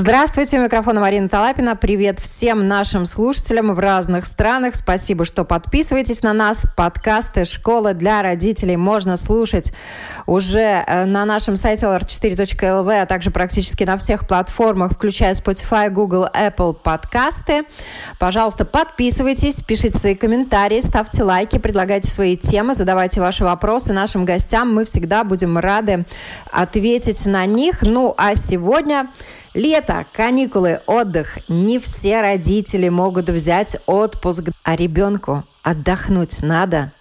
Здравствуйте, 0.00 0.60
у 0.60 0.62
микрофона 0.62 1.00
Марина 1.00 1.28
Талапина. 1.28 1.74
Привет 1.74 2.20
всем 2.20 2.68
нашим 2.68 3.04
слушателям 3.04 3.74
в 3.74 3.80
разных 3.80 4.26
странах. 4.26 4.76
Спасибо, 4.76 5.24
что 5.24 5.44
подписываетесь 5.44 6.22
на 6.22 6.32
нас. 6.32 6.66
Подкасты 6.76 7.44
«Школа 7.44 7.94
для 7.94 8.22
родителей» 8.22 8.76
можно 8.76 9.16
слушать 9.16 9.72
уже 10.24 10.84
э, 10.86 11.04
на 11.04 11.24
нашем 11.24 11.56
сайте 11.56 11.86
lr4.lv, 11.86 13.02
а 13.02 13.06
также 13.06 13.32
практически 13.32 13.82
на 13.82 13.96
всех 13.96 14.28
платформах, 14.28 14.92
включая 14.92 15.34
Spotify, 15.34 15.90
Google, 15.90 16.28
Apple 16.32 16.74
подкасты. 16.74 17.64
Пожалуйста, 18.20 18.64
подписывайтесь, 18.64 19.62
пишите 19.62 19.98
свои 19.98 20.14
комментарии, 20.14 20.80
ставьте 20.80 21.24
лайки, 21.24 21.58
предлагайте 21.58 22.08
свои 22.08 22.36
темы, 22.36 22.74
задавайте 22.74 23.20
ваши 23.20 23.42
вопросы 23.42 23.92
нашим 23.92 24.24
гостям. 24.24 24.72
Мы 24.72 24.84
всегда 24.84 25.24
будем 25.24 25.58
рады 25.58 26.06
ответить 26.52 27.26
на 27.26 27.44
них. 27.46 27.82
Ну, 27.82 28.14
а 28.16 28.36
сегодня 28.36 29.08
Лето, 29.54 30.06
каникулы, 30.12 30.80
отдых. 30.86 31.38
Не 31.48 31.78
все 31.78 32.20
родители 32.20 32.88
могут 32.88 33.30
взять 33.30 33.76
отпуск, 33.86 34.50
а 34.62 34.76
ребенку 34.76 35.44
отдохнуть 35.62 36.42
надо. 36.42 36.92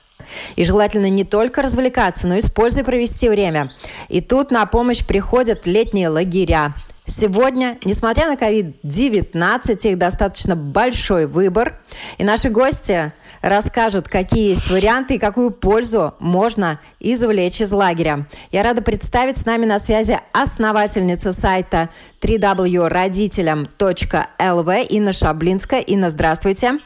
И 0.55 0.65
желательно 0.65 1.09
не 1.09 1.23
только 1.23 1.61
развлекаться, 1.61 2.27
но 2.27 2.35
и 2.35 2.41
с 2.41 2.49
пользой 2.49 2.83
провести 2.83 3.29
время. 3.29 3.71
И 4.09 4.21
тут 4.21 4.51
на 4.51 4.65
помощь 4.65 5.05
приходят 5.05 5.67
летние 5.67 6.09
лагеря. 6.09 6.73
Сегодня, 7.05 7.77
несмотря 7.85 8.27
на 8.27 8.35
COVID-19, 8.35 9.89
их 9.89 9.97
достаточно 9.97 10.57
большой 10.57 11.25
выбор. 11.25 11.79
И 12.17 12.23
наши 12.25 12.49
гости 12.49 13.13
расскажут, 13.41 14.07
какие 14.07 14.49
есть 14.49 14.69
варианты 14.69 15.15
и 15.15 15.19
какую 15.19 15.51
пользу 15.51 16.13
можно 16.19 16.79
извлечь 16.99 17.61
из 17.61 17.71
лагеря. 17.71 18.27
Я 18.51 18.63
рада 18.63 18.81
представить 18.81 19.37
с 19.37 19.45
нами 19.45 19.65
на 19.65 19.79
связи 19.79 20.19
основательница 20.33 21.31
сайта 21.33 21.89
www.родителям.lv 22.21 24.85
Инна 24.85 25.13
Шаблинская. 25.13 25.81
Инна, 25.81 26.09
здравствуйте. 26.09 26.79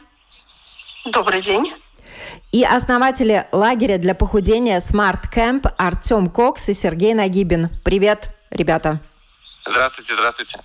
Добрый 1.06 1.40
день. 1.40 1.72
И 2.52 2.64
основатели 2.64 3.46
лагеря 3.50 3.98
для 3.98 4.14
похудения 4.14 4.78
Smart 4.78 5.22
Camp 5.34 5.72
Артем 5.78 6.28
Кокс 6.28 6.68
и 6.68 6.74
Сергей 6.74 7.14
Нагибин. 7.14 7.70
Привет, 7.82 8.30
ребята. 8.50 9.00
Здравствуйте, 9.66 10.14
здравствуйте. 10.14 10.60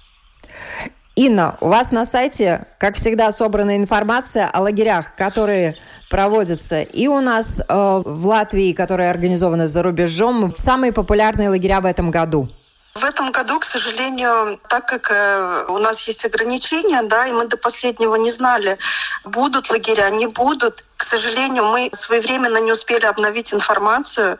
Инна, 1.17 1.57
у 1.61 1.69
вас 1.69 1.91
на 1.91 2.05
сайте, 2.05 2.67
как 2.77 2.95
всегда, 2.95 3.31
собрана 3.31 3.75
информация 3.75 4.47
о 4.47 4.61
лагерях, 4.61 5.15
которые 5.15 5.75
проводятся 6.11 6.83
и 6.83 7.07
у 7.07 7.21
нас 7.21 7.59
э, 7.59 7.63
в 7.67 8.27
Латвии, 8.27 8.71
которые 8.71 9.09
организованы 9.09 9.65
за 9.65 9.81
рубежом. 9.81 10.53
Самые 10.55 10.93
популярные 10.93 11.49
лагеря 11.49 11.81
в 11.81 11.87
этом 11.87 12.11
году. 12.11 12.49
В 12.93 13.03
этом 13.03 13.31
году, 13.31 13.59
к 13.59 13.65
сожалению, 13.65 14.59
так 14.69 14.85
как 14.85 15.09
э, 15.09 15.65
у 15.69 15.79
нас 15.79 16.07
есть 16.07 16.23
ограничения, 16.23 17.01
да, 17.01 17.25
и 17.25 17.31
мы 17.31 17.47
до 17.47 17.57
последнего 17.57 18.13
не 18.13 18.29
знали, 18.29 18.77
будут 19.23 19.71
лагеря, 19.71 20.11
не 20.11 20.27
будут, 20.27 20.85
к 20.97 21.03
сожалению, 21.03 21.65
мы 21.65 21.89
своевременно 21.93 22.59
не 22.59 22.71
успели 22.71 23.05
обновить 23.05 23.55
информацию. 23.55 24.37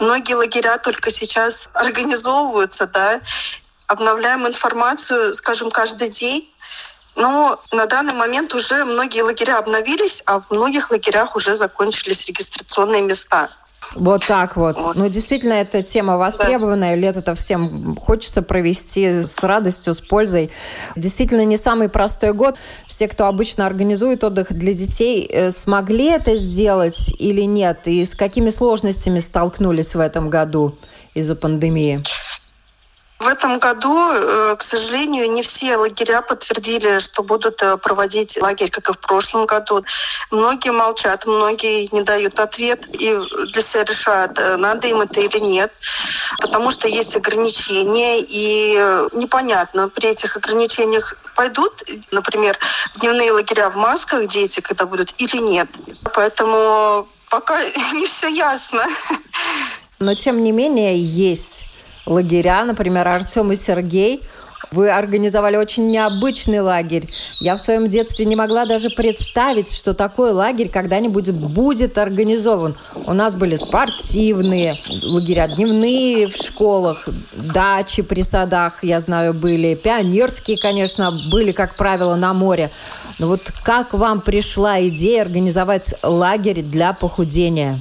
Многие 0.00 0.34
лагеря 0.34 0.78
только 0.78 1.12
сейчас 1.12 1.68
организовываются, 1.72 2.88
да, 2.88 3.20
обновляем 3.86 4.46
информацию, 4.46 5.34
скажем, 5.34 5.70
каждый 5.70 6.10
день. 6.10 6.50
Но 7.16 7.58
на 7.72 7.86
данный 7.86 8.12
момент 8.12 8.54
уже 8.54 8.84
многие 8.84 9.22
лагеря 9.22 9.58
обновились, 9.58 10.22
а 10.26 10.40
в 10.40 10.50
многих 10.50 10.90
лагерях 10.90 11.34
уже 11.34 11.54
закончились 11.54 12.26
регистрационные 12.26 13.02
места. 13.02 13.48
Вот 13.94 14.26
так 14.26 14.56
вот. 14.56 14.76
вот. 14.76 14.96
Ну, 14.96 15.08
действительно, 15.08 15.54
эта 15.54 15.82
тема 15.82 16.18
востребованная. 16.18 16.96
Да. 16.96 17.00
Лето-то 17.00 17.34
всем 17.34 17.96
хочется 17.96 18.42
провести 18.42 19.22
с 19.22 19.42
радостью, 19.42 19.94
с 19.94 20.00
пользой. 20.00 20.50
Действительно, 20.96 21.44
не 21.44 21.56
самый 21.56 21.88
простой 21.88 22.32
год. 22.32 22.56
Все, 22.86 23.08
кто 23.08 23.26
обычно 23.26 23.64
организует 23.64 24.24
отдых 24.24 24.52
для 24.52 24.74
детей, 24.74 25.26
э, 25.26 25.50
смогли 25.50 26.06
это 26.06 26.36
сделать 26.36 27.14
или 27.18 27.42
нет? 27.42 27.80
И 27.84 28.04
с 28.04 28.14
какими 28.14 28.50
сложностями 28.50 29.20
столкнулись 29.20 29.94
в 29.94 30.00
этом 30.00 30.30
году 30.30 30.76
из-за 31.14 31.36
пандемии? 31.36 31.98
В 33.26 33.28
этом 33.28 33.58
году, 33.58 34.12
э, 34.12 34.54
к 34.56 34.62
сожалению, 34.62 35.28
не 35.32 35.42
все 35.42 35.76
лагеря 35.76 36.22
подтвердили, 36.22 37.00
что 37.00 37.24
будут 37.24 37.60
э, 37.60 37.76
проводить 37.76 38.40
лагерь, 38.40 38.70
как 38.70 38.88
и 38.88 38.92
в 38.92 38.98
прошлом 38.98 39.46
году. 39.46 39.84
Многие 40.30 40.70
молчат, 40.70 41.26
многие 41.26 41.92
не 41.92 42.02
дают 42.02 42.38
ответ 42.38 42.86
и 42.92 43.18
для 43.52 43.62
себя 43.62 43.82
решают, 43.82 44.38
э, 44.38 44.56
надо 44.56 44.86
им 44.86 45.00
это 45.00 45.20
или 45.20 45.40
нет, 45.40 45.72
потому 46.38 46.70
что 46.70 46.86
есть 46.86 47.16
ограничения, 47.16 48.20
и 48.20 48.74
непонятно, 49.12 49.88
при 49.88 50.10
этих 50.10 50.36
ограничениях 50.36 51.16
пойдут, 51.34 51.82
например, 52.12 52.56
дневные 53.00 53.32
лагеря 53.32 53.70
в 53.70 53.76
масках 53.76 54.28
дети, 54.28 54.60
когда 54.60 54.86
будут, 54.86 55.12
или 55.18 55.38
нет. 55.38 55.68
Поэтому 56.14 57.08
пока 57.28 57.58
не 57.92 58.06
все 58.06 58.28
ясно. 58.28 58.86
Но 59.98 60.14
тем 60.14 60.44
не 60.44 60.52
менее 60.52 60.94
есть 60.96 61.66
лагеря, 62.06 62.64
например, 62.64 63.06
Артем 63.08 63.52
и 63.52 63.56
Сергей. 63.56 64.22
Вы 64.72 64.90
организовали 64.90 65.56
очень 65.56 65.84
необычный 65.84 66.60
лагерь. 66.60 67.06
Я 67.40 67.56
в 67.56 67.60
своем 67.60 67.88
детстве 67.88 68.24
не 68.24 68.34
могла 68.34 68.64
даже 68.66 68.90
представить, 68.90 69.72
что 69.72 69.94
такой 69.94 70.32
лагерь 70.32 70.70
когда-нибудь 70.70 71.30
будет 71.30 71.98
организован. 71.98 72.74
У 73.06 73.12
нас 73.12 73.36
были 73.36 73.54
спортивные 73.54 74.80
лагеря, 75.04 75.46
дневные 75.46 76.26
в 76.26 76.36
школах, 76.36 77.08
дачи 77.32 78.02
при 78.02 78.22
садах, 78.22 78.82
я 78.82 78.98
знаю, 78.98 79.34
были. 79.34 79.74
Пионерские, 79.76 80.58
конечно, 80.58 81.12
были, 81.30 81.52
как 81.52 81.76
правило, 81.76 82.16
на 82.16 82.34
море. 82.34 82.72
Но 83.18 83.28
вот 83.28 83.52
как 83.62 83.94
вам 83.94 84.20
пришла 84.20 84.80
идея 84.88 85.22
организовать 85.22 85.94
лагерь 86.02 86.62
для 86.62 86.92
похудения? 86.92 87.80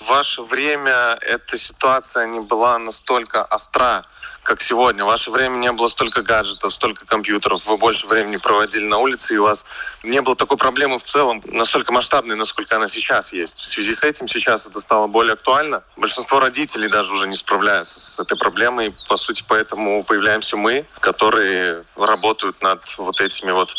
Ваше 0.00 0.42
время 0.42 1.18
эта 1.20 1.58
ситуация 1.58 2.26
не 2.26 2.40
была 2.40 2.78
настолько 2.78 3.44
остра, 3.44 4.04
как 4.42 4.62
сегодня. 4.62 5.04
В 5.04 5.08
ваше 5.08 5.30
время 5.30 5.56
не 5.56 5.70
было 5.70 5.88
столько 5.88 6.22
гаджетов, 6.22 6.72
столько 6.72 7.04
компьютеров. 7.04 7.66
Вы 7.66 7.76
больше 7.76 8.06
времени 8.06 8.38
проводили 8.38 8.84
на 8.84 8.96
улице, 8.96 9.34
и 9.34 9.38
у 9.38 9.44
вас 9.44 9.66
не 10.02 10.22
было 10.22 10.34
такой 10.34 10.56
проблемы 10.56 10.98
в 10.98 11.02
целом 11.02 11.42
настолько 11.52 11.92
масштабной, 11.92 12.36
насколько 12.36 12.76
она 12.76 12.88
сейчас 12.88 13.32
есть. 13.32 13.60
В 13.60 13.66
связи 13.66 13.94
с 13.94 14.02
этим 14.02 14.26
сейчас 14.26 14.66
это 14.66 14.80
стало 14.80 15.06
более 15.06 15.34
актуально. 15.34 15.82
Большинство 15.96 16.40
родителей 16.40 16.88
даже 16.88 17.12
уже 17.12 17.28
не 17.28 17.36
справляются 17.36 18.00
с 18.00 18.18
этой 18.18 18.38
проблемой. 18.38 18.94
По 19.08 19.18
сути, 19.18 19.44
поэтому 19.46 20.02
появляемся 20.04 20.56
мы, 20.56 20.86
которые 21.00 21.84
работают 21.96 22.62
над 22.62 22.80
вот 22.96 23.20
этими 23.20 23.50
вот 23.50 23.76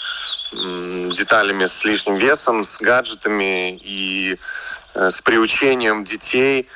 деталями 0.51 1.65
с 1.65 1.83
лишним 1.85 2.15
весом, 2.15 2.63
с 2.63 2.77
гаджетами 2.77 3.77
и 3.77 4.37
с 4.93 5.21
приучением 5.21 6.03
детей 6.03 6.67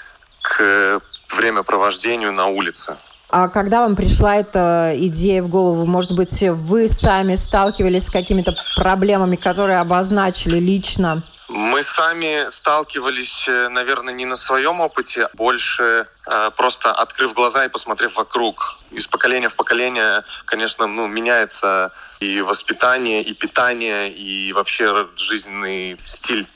к 0.41 1.01
времяпровождению 1.35 2.31
на 2.31 2.47
улице. 2.47 2.97
А 3.29 3.49
когда 3.49 3.81
вам 3.81 3.95
пришла 3.95 4.37
эта 4.37 4.93
идея 4.95 5.41
в 5.43 5.49
голову, 5.49 5.85
может 5.85 6.13
быть, 6.13 6.41
вы 6.41 6.87
сами 6.87 7.35
сталкивались 7.35 8.05
с 8.05 8.09
какими-то 8.09 8.55
проблемами, 8.75 9.35
которые 9.35 9.79
обозначили 9.79 10.57
лично? 10.59 11.23
Мы 11.47 11.83
сами 11.83 12.49
сталкивались, 12.49 13.45
э, 13.47 13.69
наверное, 13.69 14.13
не 14.13 14.25
на 14.25 14.35
своем 14.35 14.79
опыте, 14.79 15.29
больше 15.33 16.07
э, 16.25 16.51
просто 16.57 16.91
открыв 16.91 17.33
глаза 17.33 17.65
и 17.65 17.69
посмотрев 17.69 18.15
вокруг. 18.15 18.74
Из 18.95 19.07
поколения 19.07 19.49
в 19.49 19.55
поколение, 19.55 20.23
конечно, 20.45 20.87
ну, 20.87 21.05
меняется 21.07 21.91
и 22.21 22.41
воспитание, 22.41 23.21
и 23.21 23.33
питание, 23.33 24.09
и 24.09 24.53
вообще 24.53 25.07
жизненный 25.17 25.99
стиль. 26.05 26.47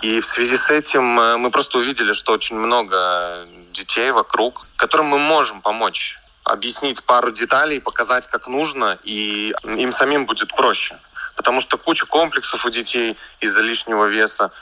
И 0.00 0.20
в 0.20 0.26
связи 0.26 0.56
с 0.56 0.70
этим 0.70 1.20
э, 1.20 1.36
мы 1.36 1.50
просто 1.50 1.76
увидели, 1.78 2.14
что 2.14 2.32
очень 2.32 2.56
много 2.56 3.46
детей 3.72 4.12
вокруг, 4.12 4.66
которым 4.76 5.06
мы 5.06 5.18
можем 5.18 5.60
помочь 5.60 6.18
объяснить 6.42 7.02
пару 7.04 7.32
деталей, 7.32 7.80
показать, 7.80 8.26
как 8.28 8.46
нужно, 8.48 8.98
и 9.04 9.54
им 9.64 9.92
самим 9.92 10.24
будет 10.24 10.48
проще 10.56 10.96
потому 11.36 11.60
что 11.60 11.76
куча 11.76 12.06
комплексов 12.06 12.64
у 12.64 12.70
детей 12.70 13.16
из-за 13.40 13.62
лишнего 13.62 14.06
веса, 14.06 14.52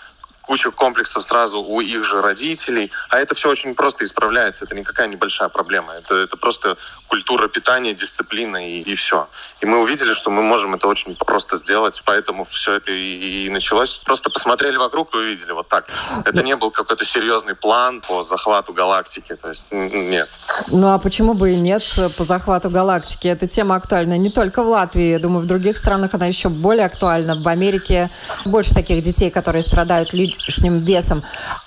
куча 0.42 0.70
комплексов 0.70 1.24
сразу 1.24 1.60
у 1.60 1.80
их 1.80 2.04
же 2.04 2.20
родителей. 2.20 2.90
А 3.08 3.18
это 3.18 3.34
все 3.34 3.48
очень 3.48 3.74
просто 3.74 4.04
исправляется. 4.04 4.64
Это 4.64 4.74
никакая 4.74 5.08
небольшая 5.08 5.48
проблема. 5.48 5.94
Это, 5.94 6.16
это 6.16 6.36
просто 6.36 6.76
культура 7.08 7.48
питания, 7.48 7.94
дисциплина 7.94 8.56
и, 8.56 8.82
и 8.82 8.94
все. 8.94 9.28
И 9.60 9.66
мы 9.66 9.80
увидели, 9.80 10.12
что 10.12 10.30
мы 10.30 10.42
можем 10.42 10.74
это 10.74 10.88
очень 10.88 11.14
просто 11.14 11.56
сделать. 11.56 12.02
Поэтому 12.04 12.44
все 12.44 12.74
это 12.74 12.90
и, 12.90 13.46
и 13.46 13.50
началось. 13.50 14.00
Просто 14.04 14.30
посмотрели 14.30 14.76
вокруг 14.76 15.14
и 15.14 15.18
увидели 15.18 15.52
вот 15.52 15.68
так. 15.68 15.86
Это 16.24 16.42
не 16.42 16.56
был 16.56 16.70
какой-то 16.70 17.04
серьезный 17.04 17.54
план 17.54 18.00
по 18.00 18.24
захвату 18.24 18.72
галактики. 18.72 19.36
То 19.36 19.48
есть 19.48 19.68
нет. 19.70 20.28
Ну 20.68 20.92
а 20.92 20.98
почему 20.98 21.34
бы 21.34 21.52
и 21.52 21.56
нет 21.56 21.82
по 22.16 22.24
захвату 22.24 22.70
галактики? 22.70 23.28
Эта 23.28 23.46
тема 23.46 23.76
актуальна 23.76 24.18
не 24.18 24.30
только 24.30 24.62
в 24.62 24.68
Латвии. 24.68 25.12
Я 25.12 25.18
думаю, 25.18 25.44
в 25.44 25.46
других 25.46 25.78
странах 25.78 26.14
она 26.14 26.26
еще 26.26 26.48
более 26.48 26.86
актуальна. 26.86 27.36
В 27.36 27.46
Америке 27.46 28.10
больше 28.44 28.74
таких 28.74 29.02
детей, 29.02 29.30
которые 29.30 29.62
страдают 29.62 30.12
лишним 30.46 30.80
весом. 30.84 31.24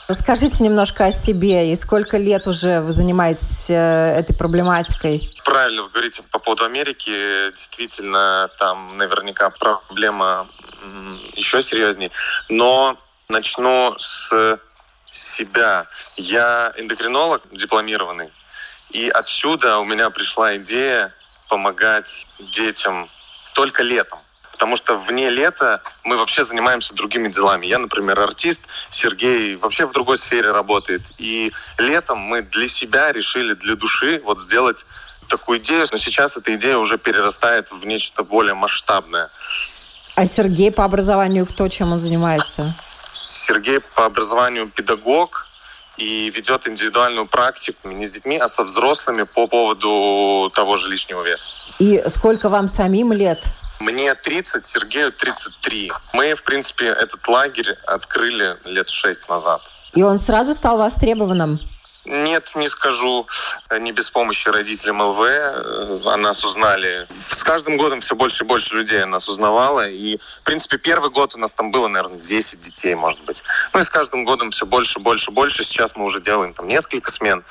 Расскажите 0.07 0.63
немножко 0.63 1.05
о 1.05 1.11
себе 1.11 1.71
и 1.71 1.75
сколько 1.75 2.17
лет 2.17 2.47
уже 2.47 2.81
вы 2.81 2.91
занимаетесь 2.91 3.69
э, 3.69 3.73
этой 4.19 4.35
проблематикой? 4.35 5.31
Правильно 5.43 5.83
вы 5.83 5.89
говорите 5.89 6.23
по 6.31 6.39
поводу 6.39 6.65
Америки. 6.65 7.51
Действительно, 7.51 8.49
там 8.59 8.97
наверняка 8.97 9.49
проблема 9.49 10.47
еще 11.35 11.63
серьезнее. 11.63 12.11
Но 12.49 12.97
начну 13.29 13.95
с 13.99 14.59
себя. 15.15 15.87
Я 16.17 16.73
эндокринолог 16.77 17.41
дипломированный. 17.51 18.29
И 18.91 19.09
отсюда 19.09 19.79
у 19.79 19.85
меня 19.85 20.09
пришла 20.09 20.57
идея 20.57 21.11
помогать 21.49 22.27
детям 22.39 23.09
только 23.53 23.83
летом. 23.83 24.19
Потому 24.55 24.77
что 24.77 24.97
вне 24.97 25.29
лета 25.29 25.81
мы 26.05 26.15
вообще 26.15 26.45
занимаемся 26.45 26.93
другими 26.93 27.27
делами. 27.27 27.65
Я, 27.65 27.77
например, 27.77 28.17
артист, 28.21 28.61
Сергей 28.89 29.57
вообще 29.57 29.85
в 29.85 29.91
другой 29.91 30.17
сфере 30.17 30.51
работает. 30.51 31.01
И 31.17 31.51
летом 31.77 32.19
мы 32.19 32.41
для 32.41 32.69
себя 32.69 33.11
решили, 33.11 33.53
для 33.53 33.75
души, 33.75 34.21
вот 34.23 34.39
сделать 34.39 34.85
такую 35.27 35.59
идею, 35.59 35.85
но 35.91 35.97
сейчас 35.97 36.37
эта 36.37 36.55
идея 36.55 36.77
уже 36.77 36.97
перерастает 36.97 37.69
в 37.69 37.85
нечто 37.85 38.23
более 38.23 38.53
масштабное. 38.53 39.29
А 40.15 40.25
Сергей 40.25 40.71
по 40.71 40.85
образованию 40.85 41.45
кто, 41.45 41.67
чем 41.67 41.91
он 41.91 41.99
занимается? 41.99 42.75
Сергей 43.11 43.81
по 43.81 44.05
образованию 44.05 44.69
педагог 44.69 45.47
и 45.97 46.29
ведет 46.29 46.65
индивидуальную 46.67 47.27
практику 47.27 47.89
не 47.89 48.05
с 48.05 48.11
детьми, 48.11 48.37
а 48.37 48.47
со 48.47 48.63
взрослыми 48.63 49.23
по 49.23 49.47
поводу 49.47 50.49
того 50.55 50.77
же 50.77 50.87
лишнего 50.89 51.23
веса. 51.23 51.51
И 51.79 52.01
сколько 52.07 52.47
вам 52.47 52.69
самим 52.69 53.11
лет? 53.11 53.45
Мне 53.79 54.15
30, 54.15 54.65
Сергею 54.65 55.11
33. 55.11 55.91
Мы, 56.13 56.33
в 56.33 56.43
принципе, 56.43 56.87
этот 56.87 57.27
лагерь 57.27 57.77
открыли 57.85 58.57
лет 58.65 58.89
шесть 58.89 59.27
назад. 59.29 59.61
И 59.93 60.03
он 60.03 60.17
сразу 60.17 60.53
стал 60.53 60.77
востребованным? 60.77 61.59
Нет, 62.05 62.51
не 62.55 62.67
скажу. 62.67 63.27
Не 63.79 63.91
без 63.91 64.09
помощи 64.09 64.47
родителей 64.47 64.91
МЛВ. 64.91 65.19
Э, 65.21 65.99
о 66.05 66.17
нас 66.17 66.43
узнали. 66.45 67.07
С 67.11 67.43
каждым 67.43 67.77
годом 67.77 67.99
все 67.99 68.15
больше 68.15 68.43
и 68.43 68.47
больше 68.47 68.75
людей 68.75 69.01
о 69.01 69.07
нас 69.07 69.27
узнавало. 69.27 69.89
И, 69.89 70.17
в 70.17 70.43
принципе, 70.43 70.77
первый 70.77 71.09
год 71.09 71.33
у 71.33 71.39
нас 71.39 71.53
там 71.53 71.71
было, 71.71 71.87
наверное, 71.87 72.19
10 72.19 72.61
детей, 72.61 72.93
может 72.93 73.23
быть. 73.25 73.43
Ну 73.73 73.79
и 73.79 73.83
с 73.83 73.89
каждым 73.89 74.23
годом 74.23 74.51
все 74.51 74.65
больше, 74.67 74.99
больше, 74.99 75.31
больше. 75.31 75.63
Сейчас 75.63 75.95
мы 75.95 76.05
уже 76.05 76.21
делаем 76.21 76.53
там 76.53 76.67
несколько 76.67 77.11
смен. 77.11 77.43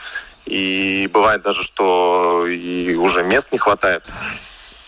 И 0.46 1.10
бывает 1.12 1.42
даже, 1.42 1.64
что 1.64 2.46
и 2.46 2.94
уже 2.94 3.24
мест 3.24 3.50
не 3.50 3.58
хватает. 3.58 4.04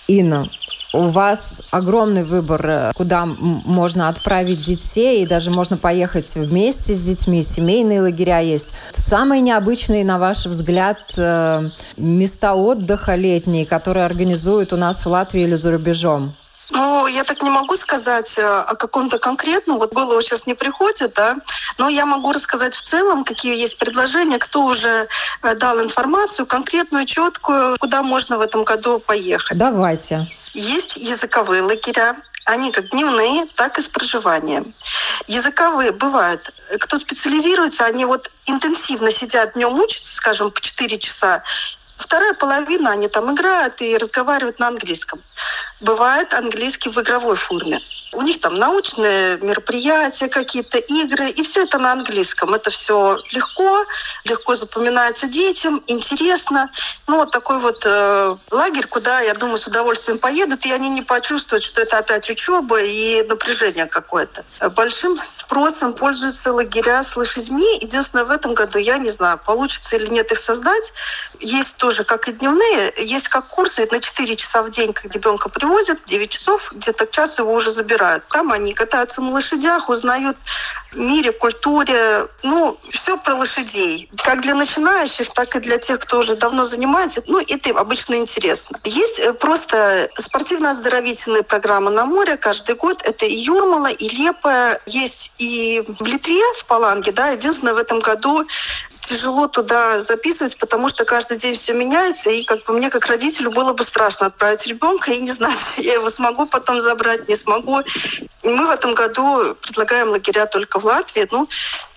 Инна, 0.06 0.48
у 0.92 1.08
вас 1.08 1.62
огромный 1.70 2.24
выбор, 2.24 2.66
э, 2.66 2.92
куда 2.94 3.26
можно 3.26 4.08
отправить 4.08 4.62
детей, 4.62 5.22
и 5.22 5.26
даже 5.26 5.50
можно 5.50 5.76
поехать 5.76 6.34
вместе 6.34 6.94
с 6.94 7.00
детьми, 7.00 7.42
семейные 7.42 8.02
лагеря 8.02 8.40
есть. 8.40 8.72
Самые 8.92 9.40
необычные, 9.40 10.04
на 10.04 10.18
ваш 10.18 10.46
взгляд, 10.46 10.98
э, 11.16 11.68
места 11.96 12.54
отдыха 12.54 13.14
летние, 13.14 13.66
которые 13.66 14.06
организуют 14.06 14.72
у 14.72 14.76
нас 14.76 15.04
в 15.04 15.08
Латвии 15.08 15.42
или 15.42 15.54
за 15.54 15.72
рубежом? 15.72 16.34
Ну, 16.70 17.06
я 17.06 17.22
так 17.22 17.42
не 17.42 17.50
могу 17.50 17.76
сказать 17.76 18.38
э, 18.38 18.42
о 18.42 18.74
каком-то 18.74 19.18
конкретном. 19.18 19.78
Вот 19.78 19.92
было 19.92 20.20
сейчас 20.22 20.46
не 20.46 20.54
приходит, 20.54 21.14
да. 21.14 21.36
Но 21.78 21.88
я 21.88 22.06
могу 22.06 22.32
рассказать 22.32 22.74
в 22.74 22.82
целом, 22.82 23.24
какие 23.24 23.56
есть 23.56 23.78
предложения, 23.78 24.38
кто 24.38 24.64
уже 24.64 25.06
дал 25.60 25.80
информацию 25.80 26.44
конкретную, 26.44 27.06
четкую, 27.06 27.76
куда 27.78 28.02
можно 28.02 28.38
в 28.38 28.40
этом 28.40 28.64
году 28.64 28.98
поехать. 28.98 29.56
Давайте. 29.56 30.26
Есть 30.56 30.96
языковые 30.96 31.60
лагеря, 31.60 32.16
они 32.46 32.72
как 32.72 32.88
дневные, 32.88 33.44
так 33.56 33.78
и 33.78 33.82
с 33.82 33.88
проживанием. 33.88 34.72
Языковые 35.26 35.92
бывают, 35.92 36.54
кто 36.80 36.96
специализируется, 36.96 37.84
они 37.84 38.06
вот 38.06 38.30
интенсивно 38.46 39.10
сидят 39.10 39.52
днем 39.52 39.74
учатся, 39.78 40.14
скажем, 40.14 40.50
по 40.50 40.62
4 40.62 40.98
часа, 40.98 41.42
Вторая 41.98 42.34
половина, 42.34 42.90
они 42.90 43.08
там 43.08 43.34
играют 43.34 43.80
и 43.80 43.96
разговаривают 43.96 44.58
на 44.58 44.68
английском. 44.68 45.18
Бывает 45.80 46.34
английский 46.34 46.90
в 46.90 47.00
игровой 47.00 47.36
форме. 47.36 47.80
У 48.12 48.22
них 48.22 48.40
там 48.40 48.54
научные 48.54 49.38
мероприятия, 49.38 50.28
какие-то 50.28 50.78
игры, 50.78 51.28
и 51.28 51.42
все 51.42 51.64
это 51.64 51.78
на 51.78 51.92
английском. 51.92 52.54
Это 52.54 52.70
все 52.70 53.18
легко, 53.32 53.84
легко 54.24 54.54
запоминается 54.54 55.26
детям, 55.26 55.82
интересно. 55.86 56.70
Ну, 57.08 57.16
вот 57.16 57.30
такой 57.30 57.58
вот 57.58 57.82
э, 57.84 58.36
лагерь, 58.50 58.86
куда, 58.86 59.20
я 59.20 59.34
думаю, 59.34 59.58
с 59.58 59.66
удовольствием 59.66 60.18
поедут, 60.18 60.64
и 60.66 60.72
они 60.72 60.88
не 60.88 61.02
почувствуют, 61.02 61.64
что 61.64 61.82
это 61.82 61.98
опять 61.98 62.30
учеба 62.30 62.80
и 62.80 63.22
напряжение 63.24 63.86
какое-то. 63.86 64.44
Большим 64.70 65.20
спросом 65.24 65.92
пользуются 65.92 66.52
лагеря 66.52 67.02
с 67.02 67.16
лошадьми. 67.16 67.78
Единственное, 67.80 68.24
в 68.24 68.30
этом 68.30 68.54
году 68.54 68.78
я 68.78 68.98
не 68.98 69.10
знаю, 69.10 69.38
получится 69.44 69.96
или 69.96 70.06
нет 70.06 70.30
их 70.32 70.38
создать. 70.38 70.92
Есть 71.40 71.76
тоже, 71.76 72.04
как 72.04 72.28
и 72.28 72.32
дневные, 72.32 72.94
есть 72.98 73.28
как 73.28 73.48
курсы 73.48 73.86
на 73.90 74.00
4 74.00 74.36
часа 74.36 74.62
в 74.62 74.70
день, 74.70 74.92
как 74.92 75.12
ребенка 75.12 75.48
привозят, 75.48 75.98
9 76.06 76.30
часов, 76.30 76.72
где-то 76.72 77.06
к 77.06 77.10
часу 77.10 77.42
его 77.42 77.52
уже 77.52 77.70
забирают. 77.70 77.95
Там 78.30 78.52
они 78.52 78.74
катаются 78.74 79.20
на 79.20 79.30
лошадях, 79.30 79.88
узнают 79.88 80.36
мире, 80.96 81.32
культуре, 81.32 82.26
ну, 82.42 82.78
все 82.90 83.16
про 83.16 83.34
лошадей. 83.34 84.10
Как 84.24 84.40
для 84.40 84.54
начинающих, 84.54 85.30
так 85.32 85.54
и 85.56 85.60
для 85.60 85.78
тех, 85.78 86.00
кто 86.00 86.18
уже 86.18 86.36
давно 86.36 86.64
занимается. 86.64 87.22
Ну, 87.26 87.40
это 87.40 87.70
обычно 87.78 88.14
интересно. 88.14 88.78
Есть 88.84 89.18
э, 89.18 89.32
просто 89.34 90.08
спортивно-оздоровительные 90.16 91.42
программы 91.42 91.90
на 91.90 92.06
море 92.06 92.36
каждый 92.36 92.76
год. 92.76 93.02
Это 93.04 93.26
и 93.26 93.34
Юрмала, 93.34 93.88
и 93.88 94.08
Лепая. 94.08 94.80
Есть 94.86 95.32
и 95.38 95.84
в 95.86 96.04
Литве, 96.06 96.42
в 96.58 96.64
Паланге, 96.64 97.12
да. 97.12 97.28
Единственное, 97.28 97.74
в 97.74 97.78
этом 97.78 98.00
году 98.00 98.46
тяжело 99.06 99.46
туда 99.46 100.00
записывать, 100.00 100.58
потому 100.58 100.88
что 100.88 101.04
каждый 101.04 101.38
день 101.38 101.54
все 101.54 101.72
меняется, 101.72 102.30
и 102.30 102.42
как 102.42 102.64
бы 102.64 102.74
мне 102.74 102.90
как 102.90 103.06
родителю 103.06 103.52
было 103.52 103.72
бы 103.72 103.84
страшно 103.84 104.26
отправить 104.26 104.66
ребенка 104.66 105.12
и 105.12 105.20
не 105.20 105.30
знать, 105.30 105.58
я 105.76 105.94
его 105.94 106.08
смогу 106.08 106.46
потом 106.46 106.80
забрать, 106.80 107.28
не 107.28 107.36
смогу. 107.36 107.82
Мы 108.42 108.66
в 108.66 108.70
этом 108.70 108.94
году 108.94 109.54
предлагаем 109.60 110.08
лагеря 110.08 110.46
только 110.46 110.78
в 110.78 110.84
Латвии. 110.84 111.26
Ну, 111.30 111.48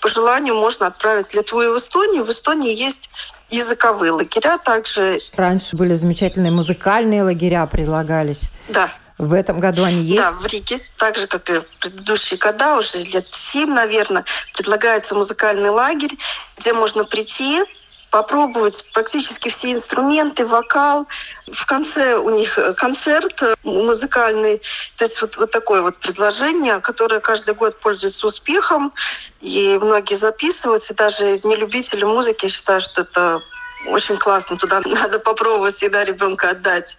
по 0.01 0.09
желанию 0.09 0.55
можно 0.55 0.87
отправить 0.87 1.33
Литву 1.33 1.61
и 1.61 1.67
в 1.67 1.77
Эстонию. 1.77 2.23
В 2.23 2.29
Эстонии 2.29 2.73
есть 2.75 3.09
языковые 3.49 4.11
лагеря 4.11 4.57
также. 4.57 5.19
Раньше 5.35 5.75
были 5.75 5.95
замечательные 5.95 6.51
музыкальные 6.51 7.23
лагеря 7.23 7.65
предлагались. 7.65 8.51
Да. 8.67 8.91
В 9.17 9.33
этом 9.33 9.59
году 9.59 9.83
они 9.83 10.01
есть? 10.01 10.21
Да, 10.21 10.31
в 10.31 10.45
Риге. 10.47 10.79
Так 10.97 11.17
же, 11.17 11.27
как 11.27 11.49
и 11.49 11.59
в 11.59 11.65
предыдущие 11.81 12.37
года, 12.37 12.77
уже 12.77 12.99
лет 12.99 13.27
семь, 13.33 13.73
наверное, 13.73 14.23
предлагается 14.53 15.13
музыкальный 15.13 15.69
лагерь, 15.69 16.17
где 16.57 16.71
можно 16.71 17.03
прийти, 17.03 17.61
попробовать 18.11 18.83
практически 18.93 19.49
все 19.49 19.71
инструменты, 19.71 20.45
вокал. 20.45 21.07
В 21.51 21.65
конце 21.65 22.15
у 22.15 22.29
них 22.29 22.57
концерт 22.77 23.41
музыкальный. 23.63 24.61
То 24.95 25.05
есть 25.05 25.21
вот, 25.21 25.37
вот 25.37 25.51
такое 25.51 25.81
вот 25.81 25.97
предложение, 25.97 26.79
которое 26.79 27.19
каждый 27.19 27.55
год 27.55 27.79
пользуется 27.79 28.27
успехом. 28.27 28.93
И 29.41 29.79
многие 29.81 30.15
записываются. 30.15 30.93
Даже 30.93 31.39
не 31.43 31.55
любители 31.55 32.03
музыки 32.03 32.47
считают, 32.47 32.83
что 32.83 33.01
это 33.01 33.41
очень 33.87 34.17
классно. 34.17 34.57
Туда 34.57 34.81
надо 34.85 35.19
попробовать 35.19 35.75
всегда 35.75 36.03
ребенка 36.03 36.51
отдать. 36.51 36.97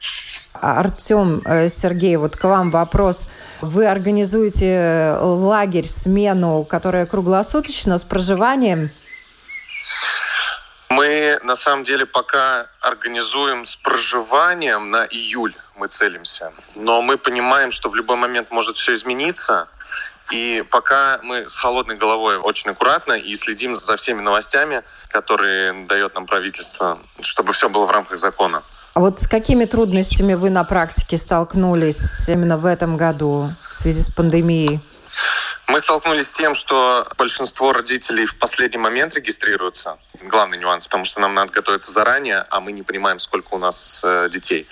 Артем, 0.53 1.43
э, 1.45 1.69
Сергей, 1.69 2.17
вот 2.17 2.37
к 2.37 2.45
вам 2.45 2.71
вопрос. 2.71 3.29
Вы 3.61 3.87
организуете 3.87 4.67
э, 4.67 5.19
лагерь, 5.21 5.89
смену, 5.89 6.65
которая 6.65 7.07
круглосуточно 7.07 7.99
с 7.99 8.05
проживанием? 8.05 8.91
Мы 10.91 11.39
на 11.45 11.55
самом 11.55 11.85
деле 11.85 12.05
пока 12.05 12.67
организуем 12.81 13.65
с 13.65 13.77
проживанием 13.77 14.91
на 14.91 15.07
июль 15.07 15.55
мы 15.77 15.87
целимся. 15.87 16.53
Но 16.75 17.01
мы 17.01 17.17
понимаем, 17.17 17.71
что 17.71 17.89
в 17.89 17.95
любой 17.95 18.17
момент 18.17 18.51
может 18.51 18.77
все 18.77 18.97
измениться. 18.97 19.69
И 20.33 20.65
пока 20.69 21.21
мы 21.23 21.49
с 21.49 21.57
холодной 21.57 21.97
головой 21.97 22.37
очень 22.37 22.71
аккуратно 22.71 23.13
и 23.13 23.35
следим 23.37 23.77
за 23.77 23.97
всеми 23.97 24.21
новостями, 24.21 24.83
которые 25.09 25.87
дает 25.87 26.15
нам 26.15 26.27
правительство, 26.27 26.99
чтобы 27.21 27.53
все 27.53 27.69
было 27.69 27.87
в 27.87 27.91
рамках 27.91 28.19
закона. 28.19 28.63
А 28.95 29.01
вот 29.01 29.21
с 29.21 29.29
какими 29.29 29.67
трудностями 29.67 30.35
вы 30.35 30.51
на 30.51 30.65
практике 30.65 31.17
столкнулись 31.17 32.29
именно 32.29 32.59
в 32.59 32.67
этом 32.67 32.97
году 32.97 33.53
в 33.71 33.75
связи 33.75 34.03
с 34.03 34.13
пандемией? 34.13 34.81
Мы 35.71 35.79
столкнулись 35.79 36.31
с 36.31 36.33
тем, 36.33 36.57
что 36.57 37.07
большинство 37.17 37.73
родителей 37.73 38.27
в 38.27 38.37
последний 38.37 38.79
момент 38.79 39.15
регистрируются. 39.15 39.99
Главный 40.21 40.59
нюанс, 40.59 40.89
потому 40.89 41.05
что 41.05 41.21
нам 41.21 41.33
надо 41.35 41.53
готовиться 41.53 41.93
заранее, 41.93 42.45
а 42.51 42.59
мы 42.59 42.73
не 42.73 42.83
понимаем, 42.83 43.21
сколько 43.21 43.55
у 43.55 43.59
нас 43.59 44.01
э, 44.03 44.29
детей. 44.33 44.67